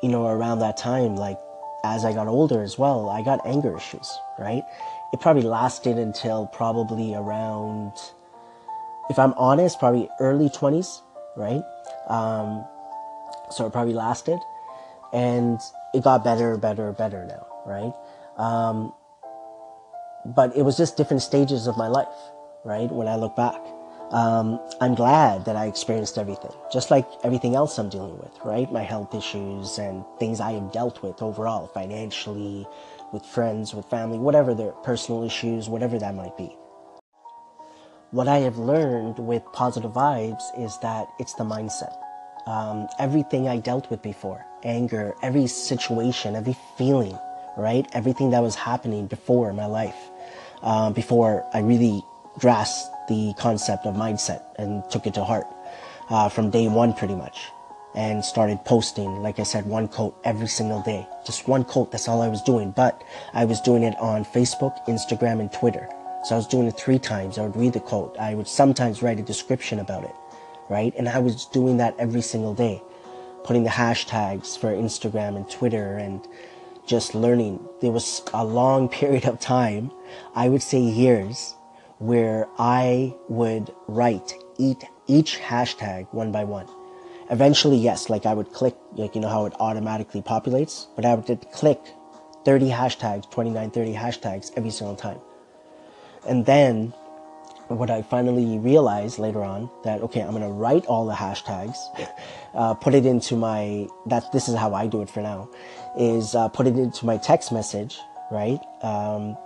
you 0.02 0.08
know, 0.08 0.26
around 0.26 0.60
that 0.60 0.76
time, 0.76 1.16
like 1.16 1.38
as 1.84 2.04
I 2.04 2.12
got 2.12 2.28
older 2.28 2.62
as 2.62 2.78
well, 2.78 3.08
I 3.08 3.22
got 3.22 3.44
anger 3.46 3.76
issues, 3.76 4.18
right? 4.38 4.62
It 5.12 5.20
probably 5.20 5.42
lasted 5.42 5.98
until 5.98 6.46
probably 6.46 7.14
around, 7.14 7.92
if 9.08 9.18
I'm 9.18 9.32
honest, 9.34 9.78
probably 9.78 10.08
early 10.20 10.48
20s, 10.48 11.00
right? 11.36 11.62
Um, 12.08 12.64
so 13.50 13.66
it 13.66 13.72
probably 13.72 13.94
lasted. 13.94 14.38
And 15.12 15.60
it 15.92 16.04
got 16.04 16.22
better, 16.22 16.56
better, 16.56 16.92
better 16.92 17.24
now, 17.26 17.46
right? 17.66 17.92
Um, 18.36 18.92
but 20.24 20.56
it 20.56 20.62
was 20.62 20.76
just 20.76 20.96
different 20.96 21.22
stages 21.22 21.66
of 21.66 21.76
my 21.76 21.88
life, 21.88 22.06
right? 22.64 22.90
When 22.90 23.08
I 23.08 23.16
look 23.16 23.36
back. 23.36 23.60
Um, 24.10 24.58
I'm 24.80 24.96
glad 24.96 25.44
that 25.44 25.54
I 25.54 25.66
experienced 25.66 26.18
everything, 26.18 26.50
just 26.72 26.90
like 26.90 27.06
everything 27.22 27.54
else 27.54 27.78
I'm 27.78 27.88
dealing 27.88 28.18
with, 28.18 28.36
right? 28.44 28.70
My 28.72 28.82
health 28.82 29.14
issues 29.14 29.78
and 29.78 30.04
things 30.18 30.40
I 30.40 30.52
have 30.52 30.72
dealt 30.72 31.00
with 31.00 31.22
overall, 31.22 31.68
financially, 31.68 32.66
with 33.12 33.24
friends, 33.24 33.72
with 33.72 33.86
family, 33.86 34.18
whatever 34.18 34.52
their 34.52 34.72
personal 34.82 35.22
issues, 35.22 35.68
whatever 35.68 35.96
that 36.00 36.16
might 36.16 36.36
be. 36.36 36.56
What 38.10 38.26
I 38.26 38.38
have 38.38 38.58
learned 38.58 39.20
with 39.20 39.44
positive 39.52 39.92
vibes 39.92 40.42
is 40.58 40.76
that 40.78 41.06
it's 41.20 41.34
the 41.34 41.44
mindset. 41.44 41.96
Um, 42.48 42.88
everything 42.98 43.46
I 43.46 43.58
dealt 43.58 43.88
with 43.90 44.02
before, 44.02 44.44
anger, 44.64 45.14
every 45.22 45.46
situation, 45.46 46.34
every 46.34 46.56
feeling, 46.76 47.16
right? 47.56 47.86
Everything 47.92 48.30
that 48.30 48.42
was 48.42 48.56
happening 48.56 49.06
before 49.06 49.50
in 49.50 49.54
my 49.54 49.66
life, 49.66 50.10
uh, 50.62 50.90
before 50.90 51.46
I 51.54 51.60
really 51.60 52.02
grasped 52.40 53.08
the 53.08 53.34
concept 53.38 53.86
of 53.86 53.94
mindset 53.94 54.42
and 54.56 54.82
took 54.90 55.06
it 55.06 55.14
to 55.14 55.22
heart 55.22 55.46
uh, 56.08 56.28
from 56.28 56.50
day 56.50 56.68
one 56.68 56.92
pretty 56.94 57.14
much 57.14 57.50
and 57.94 58.24
started 58.24 58.64
posting 58.64 59.20
like 59.22 59.38
i 59.38 59.42
said 59.42 59.66
one 59.66 59.88
quote 59.88 60.16
every 60.24 60.46
single 60.46 60.80
day. 60.82 61.06
Just 61.26 61.48
one 61.48 61.64
quote 61.64 61.90
that's 61.90 62.08
all 62.08 62.22
i 62.22 62.28
was 62.28 62.42
doing. 62.42 62.70
But 62.70 63.02
i 63.34 63.44
was 63.44 63.60
doing 63.60 63.82
it 63.82 63.96
on 63.98 64.24
facebook 64.24 64.74
instagram 64.86 65.40
and 65.40 65.52
twitter. 65.52 65.88
So 66.24 66.34
i 66.34 66.38
was 66.38 66.46
doing 66.46 66.66
it 66.66 66.78
three 66.78 66.98
times. 66.98 67.38
I 67.38 67.42
would 67.42 67.56
read 67.56 67.72
the 67.72 67.80
quote. 67.80 68.16
I 68.18 68.34
would 68.34 68.48
sometimes 68.48 69.02
write 69.02 69.18
a 69.18 69.22
description 69.22 69.78
about 69.80 70.04
it 70.04 70.14
right? 70.68 70.94
And 70.96 71.08
i 71.08 71.18
was 71.18 71.46
doing 71.46 71.78
that 71.78 71.96
every 71.98 72.22
single 72.22 72.54
day 72.54 72.82
putting 73.42 73.64
the 73.64 73.70
hashtags 73.70 74.56
for 74.56 74.72
instagram 74.72 75.36
and 75.36 75.50
twitter 75.50 75.96
and 75.96 76.26
just 76.86 77.14
learning. 77.14 77.60
There 77.80 77.92
was 77.92 78.22
a 78.32 78.44
long 78.44 78.88
period 79.00 79.24
of 79.26 79.40
time 79.40 79.90
i 80.34 80.48
would 80.48 80.62
say 80.62 80.78
years 80.80 81.56
where 82.00 82.48
I 82.58 83.14
would 83.28 83.72
write 83.86 84.34
each, 84.58 84.82
each 85.06 85.38
hashtag 85.38 86.12
one 86.12 86.32
by 86.32 86.44
one. 86.44 86.66
Eventually, 87.30 87.76
yes, 87.76 88.08
like 88.08 88.26
I 88.26 88.32
would 88.32 88.52
click, 88.52 88.74
like, 88.96 89.14
you 89.14 89.20
know 89.20 89.28
how 89.28 89.44
it 89.44 89.52
automatically 89.60 90.22
populates, 90.22 90.86
but 90.96 91.04
I 91.04 91.14
would 91.14 91.46
click 91.52 91.78
30 92.46 92.70
hashtags, 92.70 93.30
29, 93.30 93.70
30 93.70 93.92
hashtags 93.92 94.50
every 94.56 94.70
single 94.70 94.96
time. 94.96 95.20
And 96.26 96.46
then 96.46 96.94
what 97.68 97.90
I 97.90 98.00
finally 98.00 98.58
realized 98.58 99.18
later 99.18 99.42
on 99.42 99.70
that, 99.84 100.00
okay, 100.00 100.22
I'm 100.22 100.32
to 100.40 100.48
write 100.48 100.86
all 100.86 101.06
the 101.06 101.12
hashtags, 101.12 101.76
uh, 102.54 102.74
put 102.74 102.94
it 102.94 103.04
into 103.04 103.36
my, 103.36 103.86
that 104.06 104.32
this 104.32 104.48
is 104.48 104.56
how 104.56 104.72
I 104.72 104.86
do 104.86 105.02
it 105.02 105.10
for 105.10 105.20
now, 105.20 105.50
is 105.98 106.34
uh, 106.34 106.48
put 106.48 106.66
it 106.66 106.76
into 106.76 107.04
my 107.04 107.18
text 107.18 107.52
message, 107.52 107.98
right? 108.30 108.58
Um, 108.82 109.36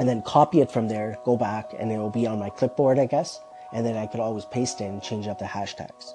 and 0.00 0.08
then 0.08 0.22
copy 0.22 0.62
it 0.62 0.72
from 0.72 0.88
there, 0.88 1.18
go 1.26 1.36
back, 1.36 1.74
and 1.78 1.92
it 1.92 1.98
will 1.98 2.08
be 2.08 2.26
on 2.26 2.38
my 2.38 2.48
clipboard, 2.48 2.98
I 2.98 3.04
guess. 3.04 3.38
And 3.70 3.84
then 3.84 3.98
I 3.98 4.06
could 4.06 4.18
always 4.18 4.46
paste 4.46 4.80
it 4.80 4.84
and 4.84 5.02
change 5.02 5.28
up 5.28 5.38
the 5.38 5.44
hashtags. 5.44 6.14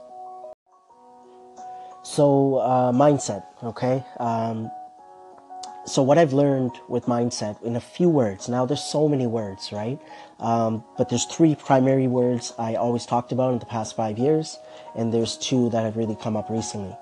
So, 2.02 2.56
uh, 2.56 2.92
mindset, 2.92 3.44
okay? 3.64 4.04
Um, 4.20 4.72
so 5.86 6.02
what 6.02 6.18
I've 6.18 6.34
learned 6.34 6.72
with 6.90 7.06
mindset 7.06 7.62
in 7.62 7.76
a 7.76 7.80
few 7.80 8.10
words. 8.10 8.50
Now 8.50 8.66
there's 8.66 8.84
so 8.84 9.08
many 9.08 9.28
words, 9.28 9.72
right? 9.72 10.00
Um, 10.40 10.84
but 10.98 11.10
there's 11.10 11.26
three 11.26 11.54
primary 11.54 12.08
words 12.08 12.54
I 12.58 12.74
always 12.74 13.06
talked 13.06 13.32
about 13.32 13.54
in 13.54 13.60
the 13.60 13.68
past 13.68 13.96
five 13.96 14.18
years, 14.18 14.58
and 14.96 15.14
there's 15.14 15.38
two 15.38 15.70
that 15.70 15.84
have 15.84 15.96
really 15.96 16.16
come 16.16 16.36
up 16.36 16.50
recently. 16.50 16.98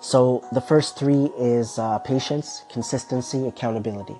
So 0.00 0.44
the 0.50 0.60
first 0.60 0.98
three 0.98 1.30
is 1.38 1.78
uh, 1.78 2.00
patience, 2.00 2.64
consistency, 2.68 3.46
accountability 3.46 4.16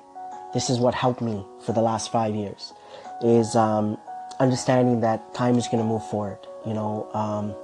this 0.55 0.71
is 0.71 0.79
what 0.79 0.95
helped 0.95 1.21
me 1.21 1.45
for 1.65 1.73
the 1.73 1.83
last 1.83 2.11
five 2.11 2.35
years 2.35 2.73
is 3.23 3.55
um, 3.57 3.99
understanding 4.41 5.01
that 5.01 5.35
time 5.35 5.57
is 5.57 5.67
going 5.67 5.83
to 5.83 5.85
move 5.85 6.05
forward 6.09 6.39
you 6.67 6.75
know 6.75 7.11
um, 7.13 7.55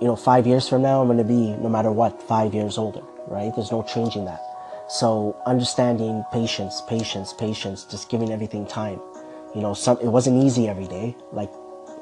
you 0.00 0.06
know 0.06 0.16
five 0.16 0.46
years 0.46 0.68
from 0.68 0.82
now 0.82 1.00
i'm 1.00 1.06
going 1.08 1.18
to 1.18 1.24
be 1.24 1.52
no 1.62 1.68
matter 1.68 1.90
what 1.90 2.22
five 2.22 2.54
years 2.54 2.78
older 2.78 3.02
right? 3.26 3.54
There's 3.54 3.70
no 3.70 3.82
changing 3.82 4.24
that. 4.26 4.40
So 4.88 5.36
understanding 5.46 6.24
patience 6.32 6.82
patience 6.88 7.32
patience 7.32 7.84
just 7.84 8.10
giving 8.10 8.30
everything 8.30 8.66
time 8.66 9.00
you 9.54 9.62
know 9.62 9.72
some 9.72 9.98
it 9.98 10.08
wasn't 10.08 10.44
easy 10.44 10.68
every 10.68 10.86
day. 10.86 11.16
Like 11.32 11.50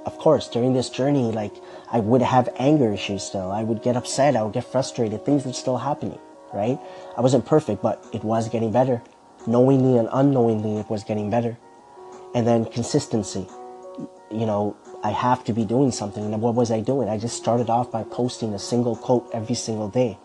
of 0.04 0.18
course 0.18 0.48
during 0.48 0.72
this 0.72 0.90
journey 0.90 1.30
like 1.30 1.52
i 1.92 2.00
would 2.00 2.22
have 2.22 2.48
anger 2.58 2.92
issues 2.92 3.22
still. 3.22 3.52
I 3.52 3.62
would 3.62 3.82
get 3.84 3.96
upset 3.96 4.34
i 4.34 4.42
would 4.42 4.52
get 4.52 4.64
frustrated 4.64 5.24
things 5.24 5.46
were 5.46 5.52
still 5.52 5.76
happening 5.76 6.18
right? 6.52 6.78
I 7.16 7.20
wasn't 7.20 7.46
perfect 7.46 7.82
but 7.82 8.04
it 8.12 8.24
was 8.24 8.48
getting 8.48 8.72
better 8.72 9.00
knowingly 9.46 9.98
and 9.98 10.08
unknowingly 10.12 10.78
it 10.78 10.88
was 10.90 11.04
getting 11.04 11.30
better. 11.30 11.58
And 12.34 12.46
then 12.46 12.64
consistency. 12.64 13.46
You 14.30 14.46
know, 14.46 14.76
I 15.02 15.10
have 15.10 15.44
to 15.44 15.52
be 15.52 15.64
doing 15.64 15.90
something. 15.90 16.24
And 16.24 16.40
what 16.40 16.54
was 16.54 16.70
I 16.70 16.80
doing? 16.80 17.08
I 17.08 17.18
just 17.18 17.36
started 17.36 17.68
off 17.68 17.90
by 17.90 18.04
posting 18.04 18.54
a 18.54 18.58
single 18.58 18.96
quote 18.96 19.28
every 19.34 19.54
single 19.54 19.88
day 19.88 20.18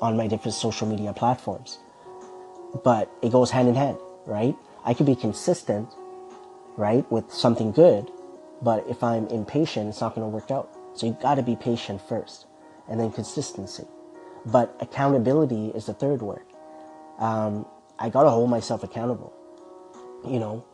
on 0.00 0.16
my 0.16 0.26
different 0.26 0.54
social 0.54 0.86
media 0.86 1.12
platforms. 1.12 1.78
But 2.84 3.10
it 3.22 3.32
goes 3.32 3.50
hand 3.50 3.68
in 3.68 3.74
hand, 3.74 3.98
right? 4.26 4.54
I 4.84 4.94
could 4.94 5.06
be 5.06 5.16
consistent, 5.16 5.88
right, 6.76 7.10
with 7.10 7.32
something 7.32 7.72
good, 7.72 8.10
but 8.62 8.86
if 8.88 9.02
I'm 9.02 9.26
impatient, 9.28 9.88
it's 9.88 10.00
not 10.00 10.14
going 10.14 10.24
to 10.24 10.28
work 10.28 10.50
out. 10.50 10.70
So 10.94 11.06
you 11.06 11.16
got 11.20 11.36
to 11.36 11.42
be 11.42 11.56
patient 11.56 12.00
first, 12.00 12.46
and 12.88 13.00
then 13.00 13.10
consistency. 13.10 13.84
But 14.46 14.74
accountability 14.80 15.68
is 15.68 15.86
the 15.86 15.94
third 15.94 16.22
word. 16.22 16.44
Um, 17.18 17.66
I 18.00 18.08
gotta 18.08 18.30
hold 18.30 18.48
myself 18.48 18.82
accountable. 18.82 19.32
You 20.26 20.38
know, 20.38 20.64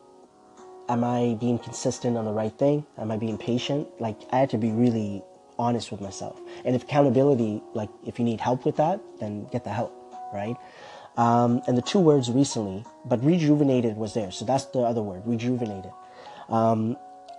am 0.87 1.03
I 1.03 1.35
being 1.39 1.59
consistent 1.59 2.17
on 2.17 2.23
the 2.23 2.31
right 2.31 2.57
thing? 2.57 2.85
Am 2.97 3.11
I 3.11 3.17
being 3.17 3.37
patient? 3.37 3.87
Like, 3.99 4.17
I 4.31 4.39
had 4.39 4.49
to 4.51 4.57
be 4.57 4.71
really 4.71 5.21
honest 5.59 5.91
with 5.91 5.99
myself. 5.99 6.39
And 6.63 6.75
if 6.75 6.83
accountability, 6.83 7.61
like, 7.73 7.89
if 8.05 8.17
you 8.17 8.25
need 8.25 8.39
help 8.39 8.65
with 8.65 8.77
that, 8.77 9.01
then 9.19 9.45
get 9.51 9.65
the 9.65 9.71
help, 9.71 9.93
right? 10.33 10.55
Um, 11.17 11.61
and 11.67 11.77
the 11.77 11.81
two 11.81 11.99
words 11.99 12.31
recently, 12.31 12.85
but 13.05 13.23
rejuvenated 13.23 13.97
was 13.97 14.13
there. 14.13 14.31
So 14.31 14.45
that's 14.45 14.65
the 14.65 14.79
other 14.79 15.01
word, 15.01 15.23
rejuvenated. 15.25 15.91
Um, 16.47 16.95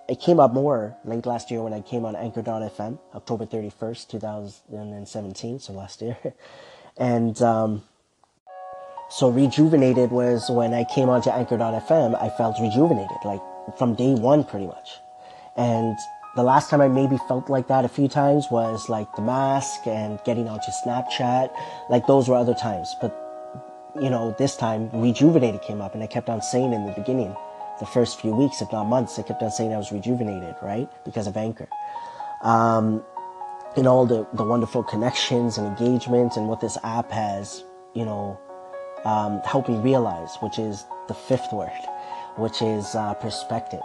it 0.09 0.21
came 0.21 0.41
up 0.41 0.53
more 0.53 0.97
late 1.05 1.27
last 1.27 1.51
year 1.51 1.63
when 1.63 1.73
I 1.73 1.81
came 1.81 2.05
on 2.05 2.17
Anchor.fm, 2.17 2.99
October 3.15 3.47
31st, 3.47 4.09
2017, 4.09 5.61
so 5.61 5.73
last 5.73 6.03
year. 6.03 6.19
and, 6.97 7.41
um, 7.41 7.83
so 9.09 9.31
rejuvenated 9.31 10.11
was 10.11 10.51
when 10.51 10.75
I 10.75 10.85
came 10.85 11.09
onto 11.09 11.31
Anchor.fm, 11.31 12.21
I 12.21 12.29
felt 12.37 12.61
rejuvenated, 12.61 13.17
like 13.25 13.41
from 13.77 13.95
day 13.95 14.15
one 14.15 14.45
pretty 14.45 14.67
much. 14.67 14.99
And 15.57 15.97
the 16.37 16.43
last 16.43 16.71
time 16.71 16.81
I 16.81 16.89
maybe 16.89 17.19
felt 17.27 17.49
like 17.49 17.67
that 17.69 17.85
a 17.85 17.89
few 17.89 18.07
times 18.07 18.51
was 18.51 18.89
like 18.89 19.13
the 19.17 19.23
mask 19.23 19.87
and 19.87 20.21
getting 20.25 20.49
onto 20.49 20.71
Snapchat. 20.85 21.51
Like 21.91 22.07
those 22.07 22.29
were 22.29 22.37
other 22.37 22.55
times. 22.55 22.95
But, 23.01 23.17
you 24.01 24.11
know, 24.11 24.35
this 24.39 24.57
time 24.57 24.91
rejuvenated 24.93 25.63
came 25.63 25.81
up 25.81 25.95
and 25.95 26.03
I 26.03 26.07
kept 26.07 26.29
on 26.29 26.43
saying 26.43 26.73
in 26.73 26.87
the 26.87 26.93
beginning, 26.93 27.35
the 27.81 27.87
first 27.87 28.21
few 28.21 28.35
weeks, 28.35 28.61
if 28.61 28.71
not 28.73 28.85
months, 28.85 29.19
I 29.19 29.23
kept 29.23 29.43
on 29.43 29.51
saying 29.51 29.73
I 29.73 29.79
was 29.79 29.91
rejuvenated, 29.91 30.55
right? 30.63 30.89
Because 31.05 31.27
of 31.27 31.37
Anchor. 31.37 31.69
Um, 32.43 33.03
and 33.77 33.87
all 33.87 34.07
the, 34.07 34.27
the 34.35 34.45
wonderful 34.45 34.83
connections 34.83 35.59
and 35.59 35.67
engagement 35.67 36.37
and 36.37 36.49
what 36.49 36.61
this 36.61 36.77
app 36.85 37.11
has, 37.11 37.65
you 37.95 38.05
know, 38.05 38.39
um, 39.05 39.41
help 39.45 39.69
me 39.69 39.77
realize, 39.77 40.37
which 40.41 40.59
is 40.59 40.85
the 41.09 41.15
fifth 41.15 41.53
word, 41.53 41.71
which 42.37 42.63
is 42.63 42.95
uh, 42.95 43.15
perspective. 43.15 43.83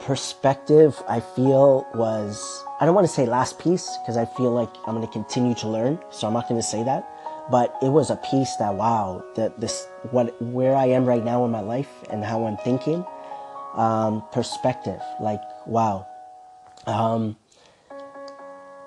perspective 0.00 1.00
I 1.08 1.20
feel 1.20 1.86
was 1.94 2.64
I 2.80 2.86
don't 2.86 2.94
want 2.94 3.06
to 3.06 3.12
say 3.12 3.26
last 3.26 3.58
piece 3.58 3.96
because 4.00 4.16
I 4.16 4.24
feel 4.24 4.50
like 4.50 4.70
I'm 4.86 4.94
going 4.96 5.06
to 5.06 5.12
continue 5.12 5.54
to 5.56 5.68
learn, 5.68 5.98
so 6.10 6.26
I'm 6.26 6.32
not 6.32 6.48
going 6.48 6.60
to 6.60 6.66
say 6.66 6.82
that. 6.84 7.08
But 7.50 7.76
it 7.82 7.88
was 7.88 8.10
a 8.10 8.16
piece 8.16 8.56
that 8.56 8.74
wow, 8.74 9.22
that 9.36 9.60
this 9.60 9.86
what 10.10 10.40
where 10.42 10.76
I 10.76 10.86
am 10.86 11.04
right 11.04 11.24
now 11.24 11.44
in 11.44 11.50
my 11.50 11.60
life 11.60 11.90
and 12.10 12.24
how 12.24 12.46
I'm 12.46 12.56
thinking, 12.58 13.04
um, 13.74 14.24
perspective. 14.32 15.00
Like 15.20 15.42
wow, 15.66 16.06
um, 16.86 17.36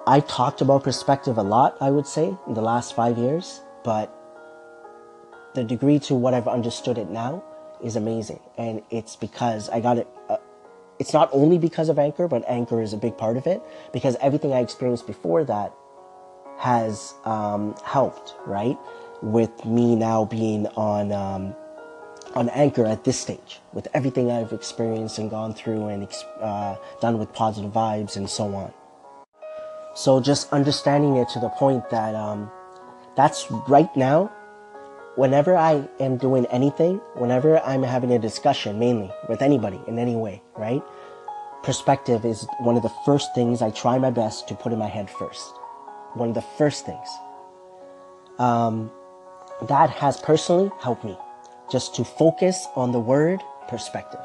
I 0.08 0.22
talked 0.22 0.62
about 0.62 0.84
perspective 0.84 1.38
a 1.38 1.44
lot. 1.44 1.78
I 1.82 1.92
would 1.92 2.08
say 2.08 2.36
in 2.48 2.54
the 2.54 2.62
last 2.62 2.96
five 2.96 3.18
years, 3.18 3.62
but 3.84 4.15
the 5.56 5.64
degree 5.64 6.00
to 6.00 6.16
what 6.16 6.34
I've 6.34 6.48
understood 6.48 6.98
it 6.98 7.10
now 7.10 7.44
is 7.84 7.96
amazing, 7.96 8.40
and 8.58 8.82
it's 8.90 9.16
because 9.16 9.70
I 9.70 9.80
got 9.80 9.98
it. 9.98 10.08
Uh, 10.30 10.38
it's 11.00 11.14
not 11.14 11.30
only 11.34 11.58
because 11.58 11.90
of 11.90 12.00
Anchor, 12.00 12.28
but 12.28 12.44
Anchor 12.48 12.82
is 12.82 12.94
a 12.94 12.98
big 12.98 13.18
part 13.18 13.38
of 13.38 13.48
it 13.48 13.62
because 13.92 14.16
everything 14.22 14.54
I 14.54 14.60
experienced 14.60 15.08
before 15.08 15.44
that 15.44 15.74
has 16.60 17.14
um, 17.26 17.76
helped, 17.84 18.36
right? 18.46 18.78
With 19.22 19.66
me 19.66 19.96
now 19.96 20.26
being 20.26 20.68
on 20.68 21.12
um, 21.12 21.56
on 22.36 22.50
Anchor 22.50 22.86
at 22.86 23.04
this 23.04 23.20
stage, 23.20 23.60
with 23.74 23.88
everything 23.94 24.32
I've 24.32 24.52
experienced 24.52 25.18
and 25.20 25.30
gone 25.30 25.54
through 25.54 25.88
and 25.88 26.08
uh, 26.42 26.76
done 27.02 27.18
with 27.18 27.32
positive 27.34 27.72
vibes 27.72 28.18
and 28.18 28.30
so 28.30 28.54
on. 28.54 28.74
So 29.96 30.20
just 30.20 30.52
understanding 30.52 31.16
it 31.16 31.30
to 31.30 31.40
the 31.40 31.50
point 31.50 31.90
that 31.90 32.14
um, 32.16 32.52
that's 33.16 33.50
right 33.70 33.94
now. 33.96 34.32
Whenever 35.16 35.56
I 35.56 35.88
am 36.00 36.18
doing 36.18 36.46
anything, 36.48 36.98
whenever 37.16 37.60
I'm 37.60 37.84
having 37.84 38.12
a 38.12 38.20
discussion, 38.20 38.80
mainly 38.80 39.12
with 39.30 39.42
anybody 39.42 39.80
in 39.88 39.98
any 39.98 40.16
way, 40.16 40.42
right? 40.58 40.84
Perspective 41.64 42.26
is 42.26 42.46
one 42.60 42.76
of 42.76 42.84
the 42.84 42.94
first 43.06 43.34
things 43.34 43.62
I 43.62 43.72
try 43.72 43.98
my 43.98 44.12
best 44.12 44.48
to 44.50 44.56
put 44.56 44.74
in 44.74 44.80
my 44.80 44.88
head 44.88 45.10
first 45.10 45.54
one 46.16 46.30
of 46.30 46.36
the 46.36 46.42
first 46.58 46.86
things. 46.86 47.08
Um, 48.40 48.92
that 49.68 49.90
has 49.90 50.20
personally 50.20 50.72
helped 50.80 51.04
me 51.04 51.18
just 51.72 51.96
to 51.96 52.04
focus 52.04 52.68
on 52.76 52.92
the 52.92 53.00
word 53.00 53.42
perspective. 53.68 54.20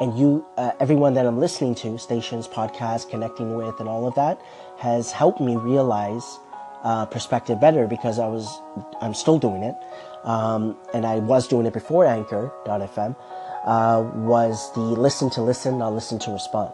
And 0.00 0.18
you, 0.18 0.44
uh, 0.56 0.72
everyone 0.80 1.14
that 1.14 1.26
I'm 1.26 1.38
listening 1.38 1.74
to, 1.76 1.98
stations, 1.98 2.48
podcasts, 2.48 3.08
connecting 3.08 3.56
with, 3.56 3.78
and 3.78 3.88
all 3.88 4.06
of 4.06 4.14
that 4.14 4.40
has 4.78 5.12
helped 5.12 5.40
me 5.40 5.56
realize 5.56 6.38
uh, 6.82 7.06
perspective 7.06 7.60
better 7.60 7.86
because 7.86 8.18
I 8.18 8.26
was, 8.26 8.60
I'm 9.00 9.14
still 9.14 9.38
doing 9.38 9.62
it. 9.62 9.76
Um, 10.24 10.76
and 10.94 11.04
I 11.04 11.18
was 11.18 11.48
doing 11.48 11.66
it 11.66 11.72
before 11.72 12.06
Anchor.fm, 12.06 13.16
uh, 13.64 14.10
was 14.14 14.72
the 14.74 14.80
listen 14.80 15.30
to 15.30 15.42
listen, 15.42 15.78
not 15.78 15.92
listen 15.92 16.18
to 16.20 16.30
respond. 16.30 16.72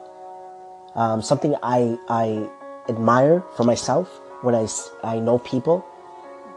Um, 0.94 1.22
something 1.22 1.54
I, 1.62 1.96
I 2.08 2.48
admire 2.88 3.42
for 3.56 3.64
myself 3.64 4.08
when 4.42 4.54
I, 4.54 4.66
I 5.02 5.18
know 5.18 5.38
people 5.38 5.84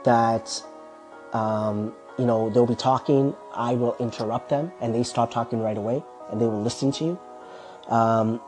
that, 0.04 0.62
um, 1.34 1.93
you 2.17 2.25
know, 2.25 2.49
they'll 2.49 2.65
be 2.65 2.75
talking, 2.75 3.36
I 3.54 3.73
will 3.75 3.95
interrupt 3.99 4.49
them 4.49 4.71
and 4.82 4.93
they 4.93 5.04
stop 5.04 5.32
talking 5.32 5.62
right 5.62 5.77
away 5.77 6.04
and 6.32 6.41
they 6.41 6.45
will 6.45 6.62
listen 6.62 6.91
to 6.93 7.04
you. 7.04 7.19
Um, 7.88 8.41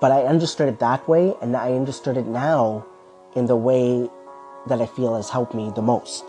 but 0.00 0.10
I 0.10 0.22
understood 0.22 0.68
it 0.68 0.80
that 0.80 1.08
way 1.08 1.34
and 1.40 1.56
I 1.56 1.72
understood 1.72 2.16
it 2.16 2.26
now 2.26 2.84
in 3.34 3.46
the 3.46 3.56
way 3.56 4.10
that 4.68 4.80
I 4.80 4.86
feel 4.86 5.14
has 5.14 5.30
helped 5.30 5.54
me 5.54 5.70
the 5.74 5.82
most 5.82 6.24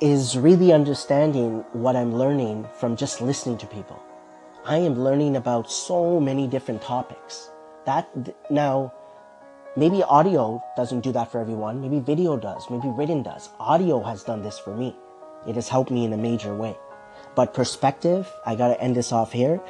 is 0.00 0.36
really 0.36 0.72
understanding 0.72 1.64
what 1.72 1.96
I'm 1.96 2.14
learning 2.14 2.66
from 2.74 2.96
just 2.96 3.20
listening 3.20 3.58
to 3.58 3.66
people. 3.66 4.02
I 4.64 4.78
am 4.78 4.98
learning 4.98 5.36
about 5.36 5.70
so 5.70 6.20
many 6.20 6.46
different 6.46 6.82
topics. 6.82 7.50
That 7.84 8.08
now 8.50 8.92
Maybe 9.76 10.04
audio 10.04 10.62
doesn't 10.76 11.00
do 11.00 11.10
that 11.12 11.32
for 11.32 11.40
everyone. 11.40 11.80
Maybe 11.80 11.98
video 11.98 12.36
does. 12.36 12.70
Maybe 12.70 12.86
written 12.90 13.24
does. 13.24 13.48
Audio 13.58 14.00
has 14.04 14.22
done 14.22 14.40
this 14.40 14.56
for 14.56 14.72
me. 14.72 14.94
It 15.48 15.56
has 15.56 15.68
helped 15.68 15.90
me 15.90 16.04
in 16.04 16.12
a 16.12 16.16
major 16.16 16.54
way. 16.54 16.76
But 17.34 17.54
perspective, 17.54 18.32
I 18.46 18.54
gotta 18.54 18.80
end 18.80 18.94
this 18.94 19.10
off 19.10 19.32
here, 19.32 19.60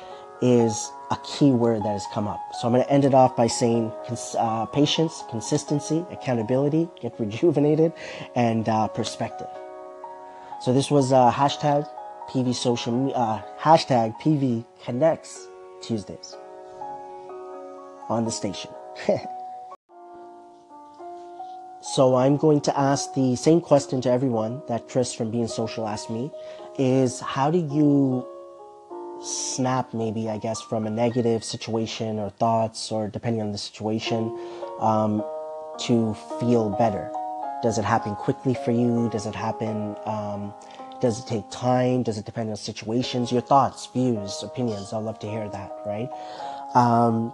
is 0.42 0.90
a 1.10 1.16
key 1.24 1.52
word 1.52 1.84
that 1.84 1.92
has 1.92 2.04
come 2.12 2.28
up. 2.28 2.40
So 2.60 2.68
I'm 2.68 2.74
gonna 2.74 2.84
end 2.90 3.06
it 3.06 3.14
off 3.14 3.34
by 3.34 3.46
saying 3.46 3.92
uh, 4.38 4.66
patience, 4.66 5.24
consistency, 5.30 6.04
accountability, 6.10 6.90
get 7.00 7.14
rejuvenated, 7.18 7.94
and 8.34 8.68
uh, 8.68 8.88
perspective. 8.88 9.48
So 10.64 10.72
this 10.72 10.90
was 10.90 11.12
uh, 11.12 11.31
hashtag 11.31 11.87
PV 12.31 12.55
social, 12.55 13.12
uh, 13.14 13.42
hashtag 13.61 14.18
PV 14.18 14.64
connects 14.83 15.46
Tuesdays 15.83 16.35
on 18.09 18.24
the 18.24 18.31
station. 18.31 18.70
So 21.94 22.16
I'm 22.16 22.38
going 22.38 22.62
to 22.62 22.77
ask 22.81 23.12
the 23.12 23.37
same 23.37 23.61
question 23.61 24.00
to 24.00 24.11
everyone 24.11 24.62
that 24.68 24.88
Chris 24.88 25.12
from 25.12 25.31
Being 25.31 25.48
Social 25.48 25.87
asked 25.87 26.09
me 26.09 26.31
is 26.79 27.20
how 27.20 27.50
do 27.50 27.59
you 27.59 28.27
snap 29.22 29.92
maybe 29.92 30.31
I 30.31 30.38
guess 30.38 30.62
from 30.62 30.87
a 30.87 30.90
negative 30.90 31.44
situation 31.44 32.18
or 32.18 32.31
thoughts 32.31 32.90
or 32.90 33.09
depending 33.09 33.42
on 33.42 33.53
the 33.53 33.59
situation 33.59 34.35
um, 34.81 35.22
to 35.81 36.14
feel 36.40 36.70
better? 36.70 37.12
Does 37.64 37.79
it 37.79 37.85
happen 37.87 38.14
quickly 38.14 38.53
for 38.53 38.72
you? 38.72 39.09
Does 39.09 39.24
it 39.24 39.35
happen? 39.35 39.96
Um, 40.05 40.53
does 41.00 41.18
it 41.18 41.27
take 41.27 41.48
time? 41.48 42.03
Does 42.03 42.18
it 42.18 42.27
depend 42.27 42.50
on 42.50 42.57
situations? 42.57 43.33
Your 43.33 43.40
thoughts, 43.40 43.87
views, 43.87 44.42
opinions. 44.42 44.92
I'd 44.92 44.98
love 44.98 45.18
to 45.20 45.27
hear 45.27 45.48
that, 45.48 45.72
right? 45.87 46.11
Um, 46.74 47.33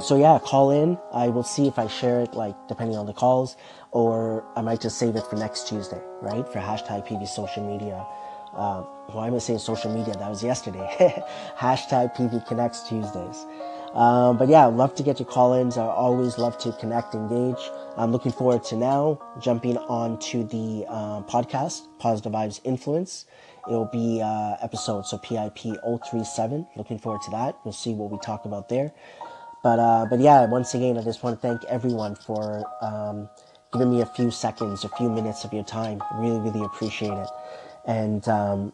so 0.00 0.16
yeah, 0.16 0.40
call 0.42 0.72
in. 0.72 0.98
I 1.12 1.28
will 1.28 1.44
see 1.44 1.68
if 1.68 1.78
I 1.78 1.86
share 1.86 2.18
it, 2.20 2.34
like 2.34 2.56
depending 2.66 2.96
on 2.96 3.06
the 3.06 3.12
calls, 3.12 3.56
or 3.92 4.44
I 4.56 4.60
might 4.60 4.80
just 4.80 4.98
save 4.98 5.14
it 5.14 5.24
for 5.30 5.36
next 5.36 5.68
Tuesday, 5.68 6.02
right? 6.20 6.44
For 6.48 6.58
hashtag 6.58 7.06
PV 7.06 7.28
social 7.28 7.64
media. 7.64 8.04
Uh, 8.52 8.82
why 9.12 9.28
am 9.28 9.36
I 9.36 9.38
saying 9.38 9.60
social 9.60 9.94
media? 9.94 10.14
That 10.14 10.28
was 10.28 10.42
yesterday. 10.42 10.84
hashtag 11.56 12.16
PV 12.16 12.44
Connects 12.48 12.88
Tuesdays. 12.88 13.46
Um, 13.94 14.38
but 14.38 14.48
yeah, 14.48 14.66
love 14.66 14.94
to 14.96 15.02
get 15.02 15.18
your 15.18 15.26
call-ins. 15.28 15.76
I 15.76 15.84
always 15.84 16.38
love 16.38 16.58
to 16.58 16.72
connect, 16.72 17.14
engage. 17.14 17.58
I'm 17.96 18.12
looking 18.12 18.32
forward 18.32 18.62
to 18.64 18.76
now 18.76 19.20
jumping 19.40 19.76
on 19.78 20.18
to 20.30 20.44
the 20.44 20.86
uh, 20.88 21.22
podcast, 21.22 21.88
Positive 21.98 22.32
Vibes 22.32 22.60
Influence. 22.64 23.26
It'll 23.66 23.86
be 23.86 24.22
uh, 24.22 24.56
episode, 24.62 25.06
so 25.06 25.18
PIP 25.18 25.58
037. 25.84 26.66
Looking 26.76 26.98
forward 26.98 27.22
to 27.22 27.30
that. 27.32 27.58
We'll 27.64 27.72
see 27.72 27.92
what 27.92 28.10
we 28.10 28.18
talk 28.18 28.44
about 28.44 28.68
there. 28.68 28.92
But 29.62 29.78
uh, 29.78 30.06
but 30.08 30.20
yeah, 30.20 30.46
once 30.46 30.72
again, 30.74 30.96
I 30.96 31.02
just 31.02 31.22
want 31.22 31.40
to 31.40 31.46
thank 31.46 31.64
everyone 31.64 32.14
for 32.14 32.64
um, 32.80 33.28
giving 33.72 33.90
me 33.90 34.00
a 34.00 34.06
few 34.06 34.30
seconds, 34.30 34.84
a 34.84 34.88
few 34.90 35.10
minutes 35.10 35.44
of 35.44 35.52
your 35.52 35.64
time. 35.64 36.02
Really, 36.16 36.38
really 36.38 36.64
appreciate 36.64 37.12
it. 37.12 37.28
And 37.86 38.26
um, 38.28 38.72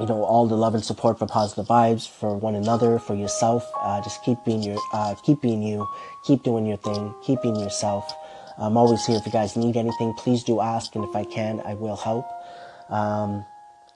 you 0.00 0.06
know, 0.06 0.24
all 0.24 0.46
the 0.46 0.56
love 0.56 0.74
and 0.74 0.82
support 0.82 1.18
for 1.18 1.26
positive 1.26 1.66
vibes 1.66 2.08
for 2.08 2.34
one 2.34 2.54
another, 2.54 2.98
for 2.98 3.14
yourself. 3.14 3.70
Uh, 3.82 4.02
just 4.02 4.24
keep 4.24 4.38
being 4.46 4.62
your, 4.62 4.78
uh, 4.94 5.14
keep 5.22 5.42
being 5.42 5.62
you, 5.62 5.86
keep 6.24 6.42
doing 6.42 6.64
your 6.64 6.78
thing, 6.78 7.14
keep 7.22 7.42
being 7.42 7.56
yourself. 7.56 8.10
I'm 8.56 8.78
always 8.78 9.04
here 9.04 9.16
if 9.16 9.26
you 9.26 9.32
guys 9.32 9.56
need 9.56 9.76
anything. 9.76 10.14
Please 10.14 10.42
do 10.42 10.60
ask, 10.60 10.94
and 10.94 11.04
if 11.04 11.14
I 11.14 11.24
can, 11.24 11.60
I 11.66 11.74
will 11.74 11.96
help. 11.96 12.26
Um, 12.88 13.44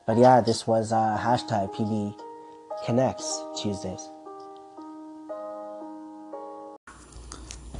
but 0.06 0.18
yeah, 0.18 0.42
this 0.42 0.66
was 0.66 0.92
uh, 0.92 1.18
hashtag 1.18 1.74
PV 1.74 2.18
Connects 2.84 3.42
Tuesdays. 3.60 4.10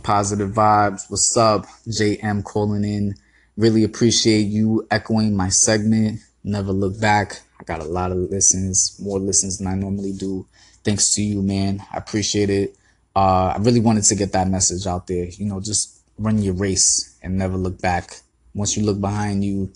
Positive 0.03 0.51
vibes. 0.51 1.11
What's 1.11 1.37
up? 1.37 1.67
JM 1.89 2.43
calling 2.45 2.85
in. 2.85 3.15
Really 3.57 3.85
appreciate 3.85 4.47
you 4.47 4.87
echoing 4.91 5.37
my 5.37 5.51
segment. 5.51 6.21
Never 6.43 6.73
look 6.73 6.99
back. 7.01 7.41
I 7.65 7.73
got 7.73 7.81
a 7.81 7.89
lot 7.89 8.13
of 8.13 8.19
listens, 8.19 8.99
more 9.01 9.19
listens 9.19 9.59
than 9.59 9.67
I 9.67 9.75
normally 9.75 10.13
do. 10.13 10.47
Thanks 10.83 11.15
to 11.15 11.23
you, 11.23 11.43
man. 11.43 11.83
I 11.93 11.97
appreciate 11.97 12.51
it. 12.51 12.77
Uh, 13.17 13.55
I 13.57 13.59
really 13.61 13.81
wanted 13.81 14.05
to 14.05 14.15
get 14.15 14.33
that 14.33 14.49
message 14.49 14.87
out 14.87 15.07
there. 15.07 15.27
You 15.27 15.47
know, 15.47 15.61
just 15.61 16.01
run 16.19 16.43
your 16.43 16.55
race 16.55 17.17
and 17.23 17.39
never 17.39 17.57
look 17.57 17.81
back. 17.81 18.21
Once 18.55 18.77
you 18.77 18.85
look 18.85 19.01
behind 19.01 19.45
you, 19.45 19.73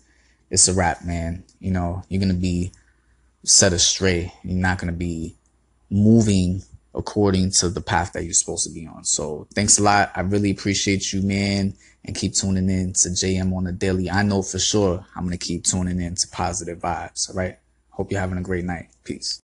it's 0.50 0.68
a 0.68 0.74
wrap, 0.74 1.04
man. 1.04 1.44
You 1.60 1.70
know, 1.70 2.02
you're 2.08 2.20
going 2.20 2.34
to 2.34 2.38
be 2.38 2.72
set 3.44 3.72
astray. 3.72 4.32
You're 4.44 4.58
not 4.58 4.78
going 4.78 4.92
to 4.92 4.98
be 4.98 5.34
moving 5.90 6.62
according 6.94 7.50
to 7.52 7.68
the 7.68 7.80
path 7.80 8.12
that 8.12 8.24
you're 8.24 8.32
supposed 8.32 8.66
to 8.66 8.72
be 8.72 8.86
on. 8.86 9.04
So 9.04 9.46
thanks 9.54 9.78
a 9.78 9.82
lot. 9.82 10.10
I 10.14 10.20
really 10.20 10.50
appreciate 10.50 11.12
you, 11.12 11.22
man. 11.22 11.74
And 12.04 12.16
keep 12.16 12.34
tuning 12.34 12.70
in 12.70 12.92
to 12.94 13.08
JM 13.10 13.54
on 13.54 13.64
the 13.64 13.72
daily. 13.72 14.10
I 14.10 14.22
know 14.22 14.42
for 14.42 14.58
sure 14.58 15.04
I'm 15.14 15.24
going 15.24 15.36
to 15.36 15.44
keep 15.44 15.64
tuning 15.64 16.00
in 16.00 16.14
to 16.14 16.28
positive 16.28 16.78
vibes. 16.78 17.28
All 17.28 17.36
right. 17.36 17.58
Hope 17.98 18.12
you're 18.12 18.20
having 18.20 18.38
a 18.38 18.42
great 18.42 18.64
night. 18.64 18.90
Peace. 19.02 19.42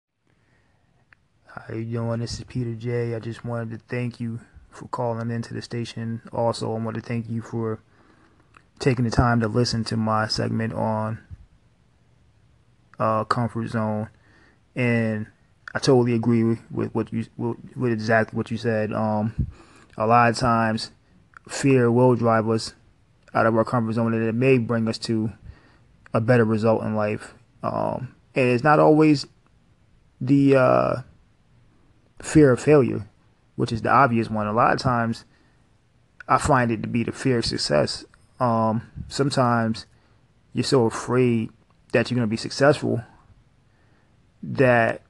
How 1.47 1.75
you 1.75 1.87
doing? 1.87 2.21
This 2.21 2.39
is 2.39 2.45
Peter 2.45 2.75
J. 2.75 3.15
I 3.15 3.19
just 3.19 3.47
wanted 3.47 3.71
to 3.71 3.79
thank 3.89 4.21
you 4.21 4.41
for 4.69 4.89
calling 4.89 5.31
into 5.31 5.55
the 5.55 5.63
station. 5.63 6.21
Also, 6.35 6.71
I 6.71 6.79
want 6.79 6.97
to 6.97 7.01
thank 7.01 7.31
you 7.31 7.41
for 7.41 7.81
taking 8.79 9.07
the 9.07 9.11
time 9.11 9.41
to 9.41 9.49
listen 9.49 9.85
to 9.85 9.97
my 9.97 10.29
segment 10.29 10.75
on 10.75 11.21
uh, 12.99 13.25
comfort 13.25 13.69
zone. 13.69 14.11
And 14.77 15.29
I 15.75 15.79
totally 15.79 16.13
agree 16.13 16.59
with, 16.71 16.93
what 16.93 17.11
you 17.11 17.25
with, 17.39 17.57
with 17.75 17.93
exactly 17.93 18.37
what 18.37 18.51
you 18.51 18.59
said. 18.59 18.93
Um, 18.93 19.47
a 19.97 20.07
lot 20.07 20.29
of 20.29 20.37
times, 20.37 20.91
fear 21.49 21.91
will 21.91 22.17
drive 22.17 22.47
us 22.51 22.75
out 23.33 23.47
of 23.47 23.57
our 23.57 23.65
comfort 23.65 23.95
zone, 23.95 24.13
and 24.13 24.23
it 24.23 24.35
may 24.35 24.59
bring 24.59 24.89
us 24.89 24.99
to 24.99 25.33
a 26.13 26.21
better 26.21 26.45
result 26.45 26.83
in 26.83 26.95
life. 26.95 27.33
Um, 27.63 28.15
and 28.35 28.49
it's 28.49 28.65
not 28.65 28.79
always 28.79 29.27
the 30.21 30.57
uh, 30.57 30.97
fear 32.21 32.53
of 32.53 32.61
failure, 32.61 33.07
which 33.57 33.73
is 33.73 33.83
the 33.83 33.91
obvious 33.91 34.31
one. 34.31 34.47
A 34.47 34.53
lot 34.53 34.73
of 34.73 34.79
times, 34.79 35.25
I 36.29 36.39
find 36.39 36.71
it 36.71 36.83
to 36.83 36.89
be 36.89 37.03
the 37.03 37.13
fear 37.13 37.39
of 37.39 37.45
success. 37.45 38.05
Um, 38.41 38.91
sometimes 39.09 39.87
you're 40.53 40.65
so 40.65 40.87
afraid 40.87 41.51
that 41.93 42.11
you're 42.11 42.17
going 42.17 42.29
to 42.29 42.31
be 42.31 42.37
successful 42.37 43.03
that 44.43 45.03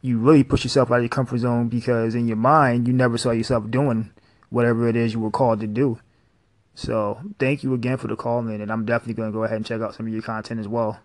you 0.00 0.18
really 0.18 0.44
push 0.44 0.64
yourself 0.64 0.90
out 0.90 0.98
of 0.98 1.02
your 1.02 1.08
comfort 1.08 1.38
zone 1.38 1.68
because 1.68 2.14
in 2.14 2.26
your 2.26 2.36
mind 2.36 2.86
you 2.86 2.94
never 2.94 3.18
saw 3.18 3.30
yourself 3.30 3.70
doing 3.70 4.10
whatever 4.50 4.88
it 4.88 4.96
is 4.96 5.12
you 5.12 5.20
were 5.20 5.30
called 5.30 5.60
to 5.60 5.66
do. 5.66 5.98
So 6.74 7.20
thank 7.38 7.62
you 7.62 7.74
again 7.74 7.96
for 7.96 8.06
the 8.06 8.16
call, 8.16 8.42
man, 8.42 8.60
and 8.60 8.70
I'm 8.70 8.84
definitely 8.84 9.14
going 9.14 9.30
to 9.30 9.36
go 9.36 9.44
ahead 9.44 9.56
and 9.56 9.66
check 9.66 9.80
out 9.80 9.94
some 9.94 10.06
of 10.06 10.12
your 10.12 10.22
content 10.22 10.60
as 10.60 10.68
well. 10.68 11.00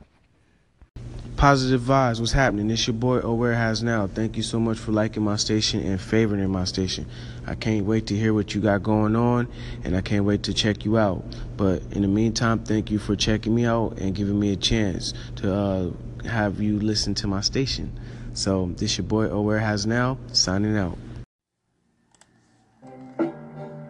Positive 1.42 1.82
vibes, 1.82 2.20
what's 2.20 2.34
happening? 2.34 2.70
It's 2.70 2.86
your 2.86 2.94
boy 2.94 3.18
Aware 3.18 3.56
Has 3.56 3.82
Now. 3.82 4.06
Thank 4.06 4.38
you 4.38 4.44
so 4.44 4.60
much 4.60 4.78
for 4.78 4.92
liking 4.92 5.24
my 5.24 5.38
station 5.38 5.82
and 5.82 6.00
favoring 6.00 6.48
my 6.52 6.66
station. 6.66 7.08
I 7.48 7.56
can't 7.56 7.84
wait 7.84 8.06
to 8.08 8.16
hear 8.16 8.32
what 8.32 8.54
you 8.54 8.62
got 8.62 8.84
going 8.84 9.16
on, 9.16 9.48
and 9.84 9.98
I 9.98 10.02
can't 10.02 10.24
wait 10.24 10.44
to 10.44 10.54
check 10.54 10.86
you 10.86 11.00
out. 11.00 11.24
But 11.58 11.82
in 11.94 12.04
the 12.04 12.08
meantime, 12.08 12.60
thank 12.60 12.92
you 12.92 13.00
for 13.00 13.16
checking 13.16 13.56
me 13.56 13.66
out 13.66 13.98
and 13.98 14.14
giving 14.14 14.40
me 14.40 14.54
a 14.54 14.56
chance 14.56 15.16
to 15.38 15.52
uh, 15.52 15.92
have 16.28 16.62
you 16.62 16.80
listen 16.80 17.16
to 17.16 17.28
my 17.28 17.42
station. 17.42 18.00
So 18.36 18.72
this 18.78 19.00
your 19.00 19.06
boy 19.06 19.26
Aware 19.26 19.58
Has 19.58 19.88
Now, 19.88 20.20
signing 20.34 20.78
out. 20.78 21.00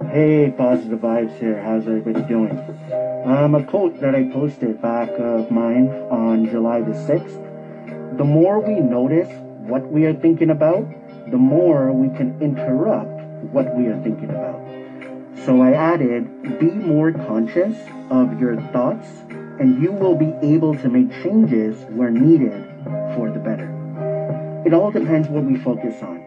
Hey, 0.10 0.54
positive 0.58 1.00
vibes 1.00 1.38
here. 1.38 1.62
How's 1.62 1.86
everybody 1.86 2.22
doing? 2.30 3.11
Um, 3.26 3.54
a 3.54 3.64
quote 3.64 4.02
that 4.02 4.16
I 4.16 4.24
posted 4.24 4.82
back 4.82 5.10
of 5.20 5.52
mine 5.52 5.90
on 6.10 6.50
July 6.50 6.82
the 6.82 6.94
6th. 6.94 8.18
The 8.18 8.24
more 8.24 8.60
we 8.60 8.80
notice 8.80 9.30
what 9.60 9.92
we 9.92 10.06
are 10.06 10.14
thinking 10.14 10.50
about, 10.50 10.90
the 11.30 11.38
more 11.38 11.92
we 11.92 12.08
can 12.18 12.36
interrupt 12.42 13.22
what 13.54 13.76
we 13.78 13.86
are 13.86 14.02
thinking 14.02 14.32
about. 14.32 14.60
So 15.46 15.62
I 15.62 15.74
added, 15.74 16.60
be 16.60 16.72
more 16.72 17.12
conscious 17.12 17.78
of 18.10 18.40
your 18.40 18.60
thoughts 18.72 19.08
and 19.60 19.80
you 19.84 19.92
will 19.92 20.16
be 20.16 20.34
able 20.42 20.74
to 20.80 20.90
make 20.90 21.12
changes 21.22 21.78
where 21.90 22.10
needed 22.10 22.66
for 23.16 23.30
the 23.30 23.40
better. 23.40 23.70
It 24.66 24.74
all 24.74 24.90
depends 24.90 25.28
what 25.28 25.44
we 25.44 25.58
focus 25.58 26.02
on. 26.02 26.26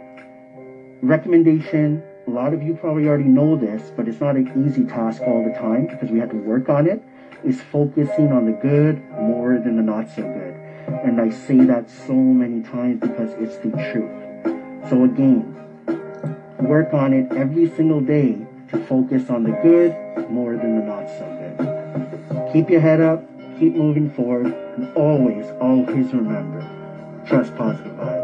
Recommendation 1.02 2.04
a 2.26 2.30
lot 2.30 2.54
of 2.54 2.62
you 2.62 2.72
probably 2.72 3.06
already 3.06 3.28
know 3.28 3.54
this, 3.54 3.92
but 3.94 4.08
it's 4.08 4.20
not 4.20 4.36
an 4.36 4.50
easy 4.64 4.84
task 4.84 5.22
all 5.22 5.42
the 5.42 5.50
time 5.50 5.86
because 5.86 6.10
we 6.10 6.18
have 6.18 6.30
to 6.30 6.36
work 6.36 6.68
on 6.68 6.86
it, 6.86 7.02
is 7.42 7.60
focusing 7.60 8.32
on 8.32 8.46
the 8.46 8.52
good 8.52 9.02
more 9.20 9.58
than 9.58 9.76
the 9.76 9.82
not 9.82 10.08
so 10.08 10.22
good. 10.22 10.54
And 11.04 11.20
I 11.20 11.28
say 11.28 11.64
that 11.64 11.88
so 11.88 12.14
many 12.14 12.60
times 12.60 13.00
because 13.00 13.34
it's 13.34 13.58
the 13.58 13.70
truth. 13.90 14.88
So 14.88 15.04
again, 15.04 15.54
work 16.60 16.94
on 16.94 17.12
it 17.12 17.30
every 17.32 17.66
single 17.66 18.00
day 18.00 18.46
to 18.68 18.78
focus 18.78 19.28
on 19.28 19.42
the 19.42 19.52
good 19.62 19.94
more 20.30 20.56
than 20.56 20.76
the 20.76 20.82
not 20.82 21.06
so 21.08 21.26
good. 21.38 22.52
Keep 22.52 22.70
your 22.70 22.80
head 22.80 23.00
up, 23.00 23.22
keep 23.58 23.74
moving 23.74 24.08
forward, 24.08 24.46
and 24.46 24.96
always, 24.96 25.50
always 25.60 26.12
remember, 26.14 26.60
trust 27.26 27.54
positive 27.54 27.92
vibes. 27.92 28.23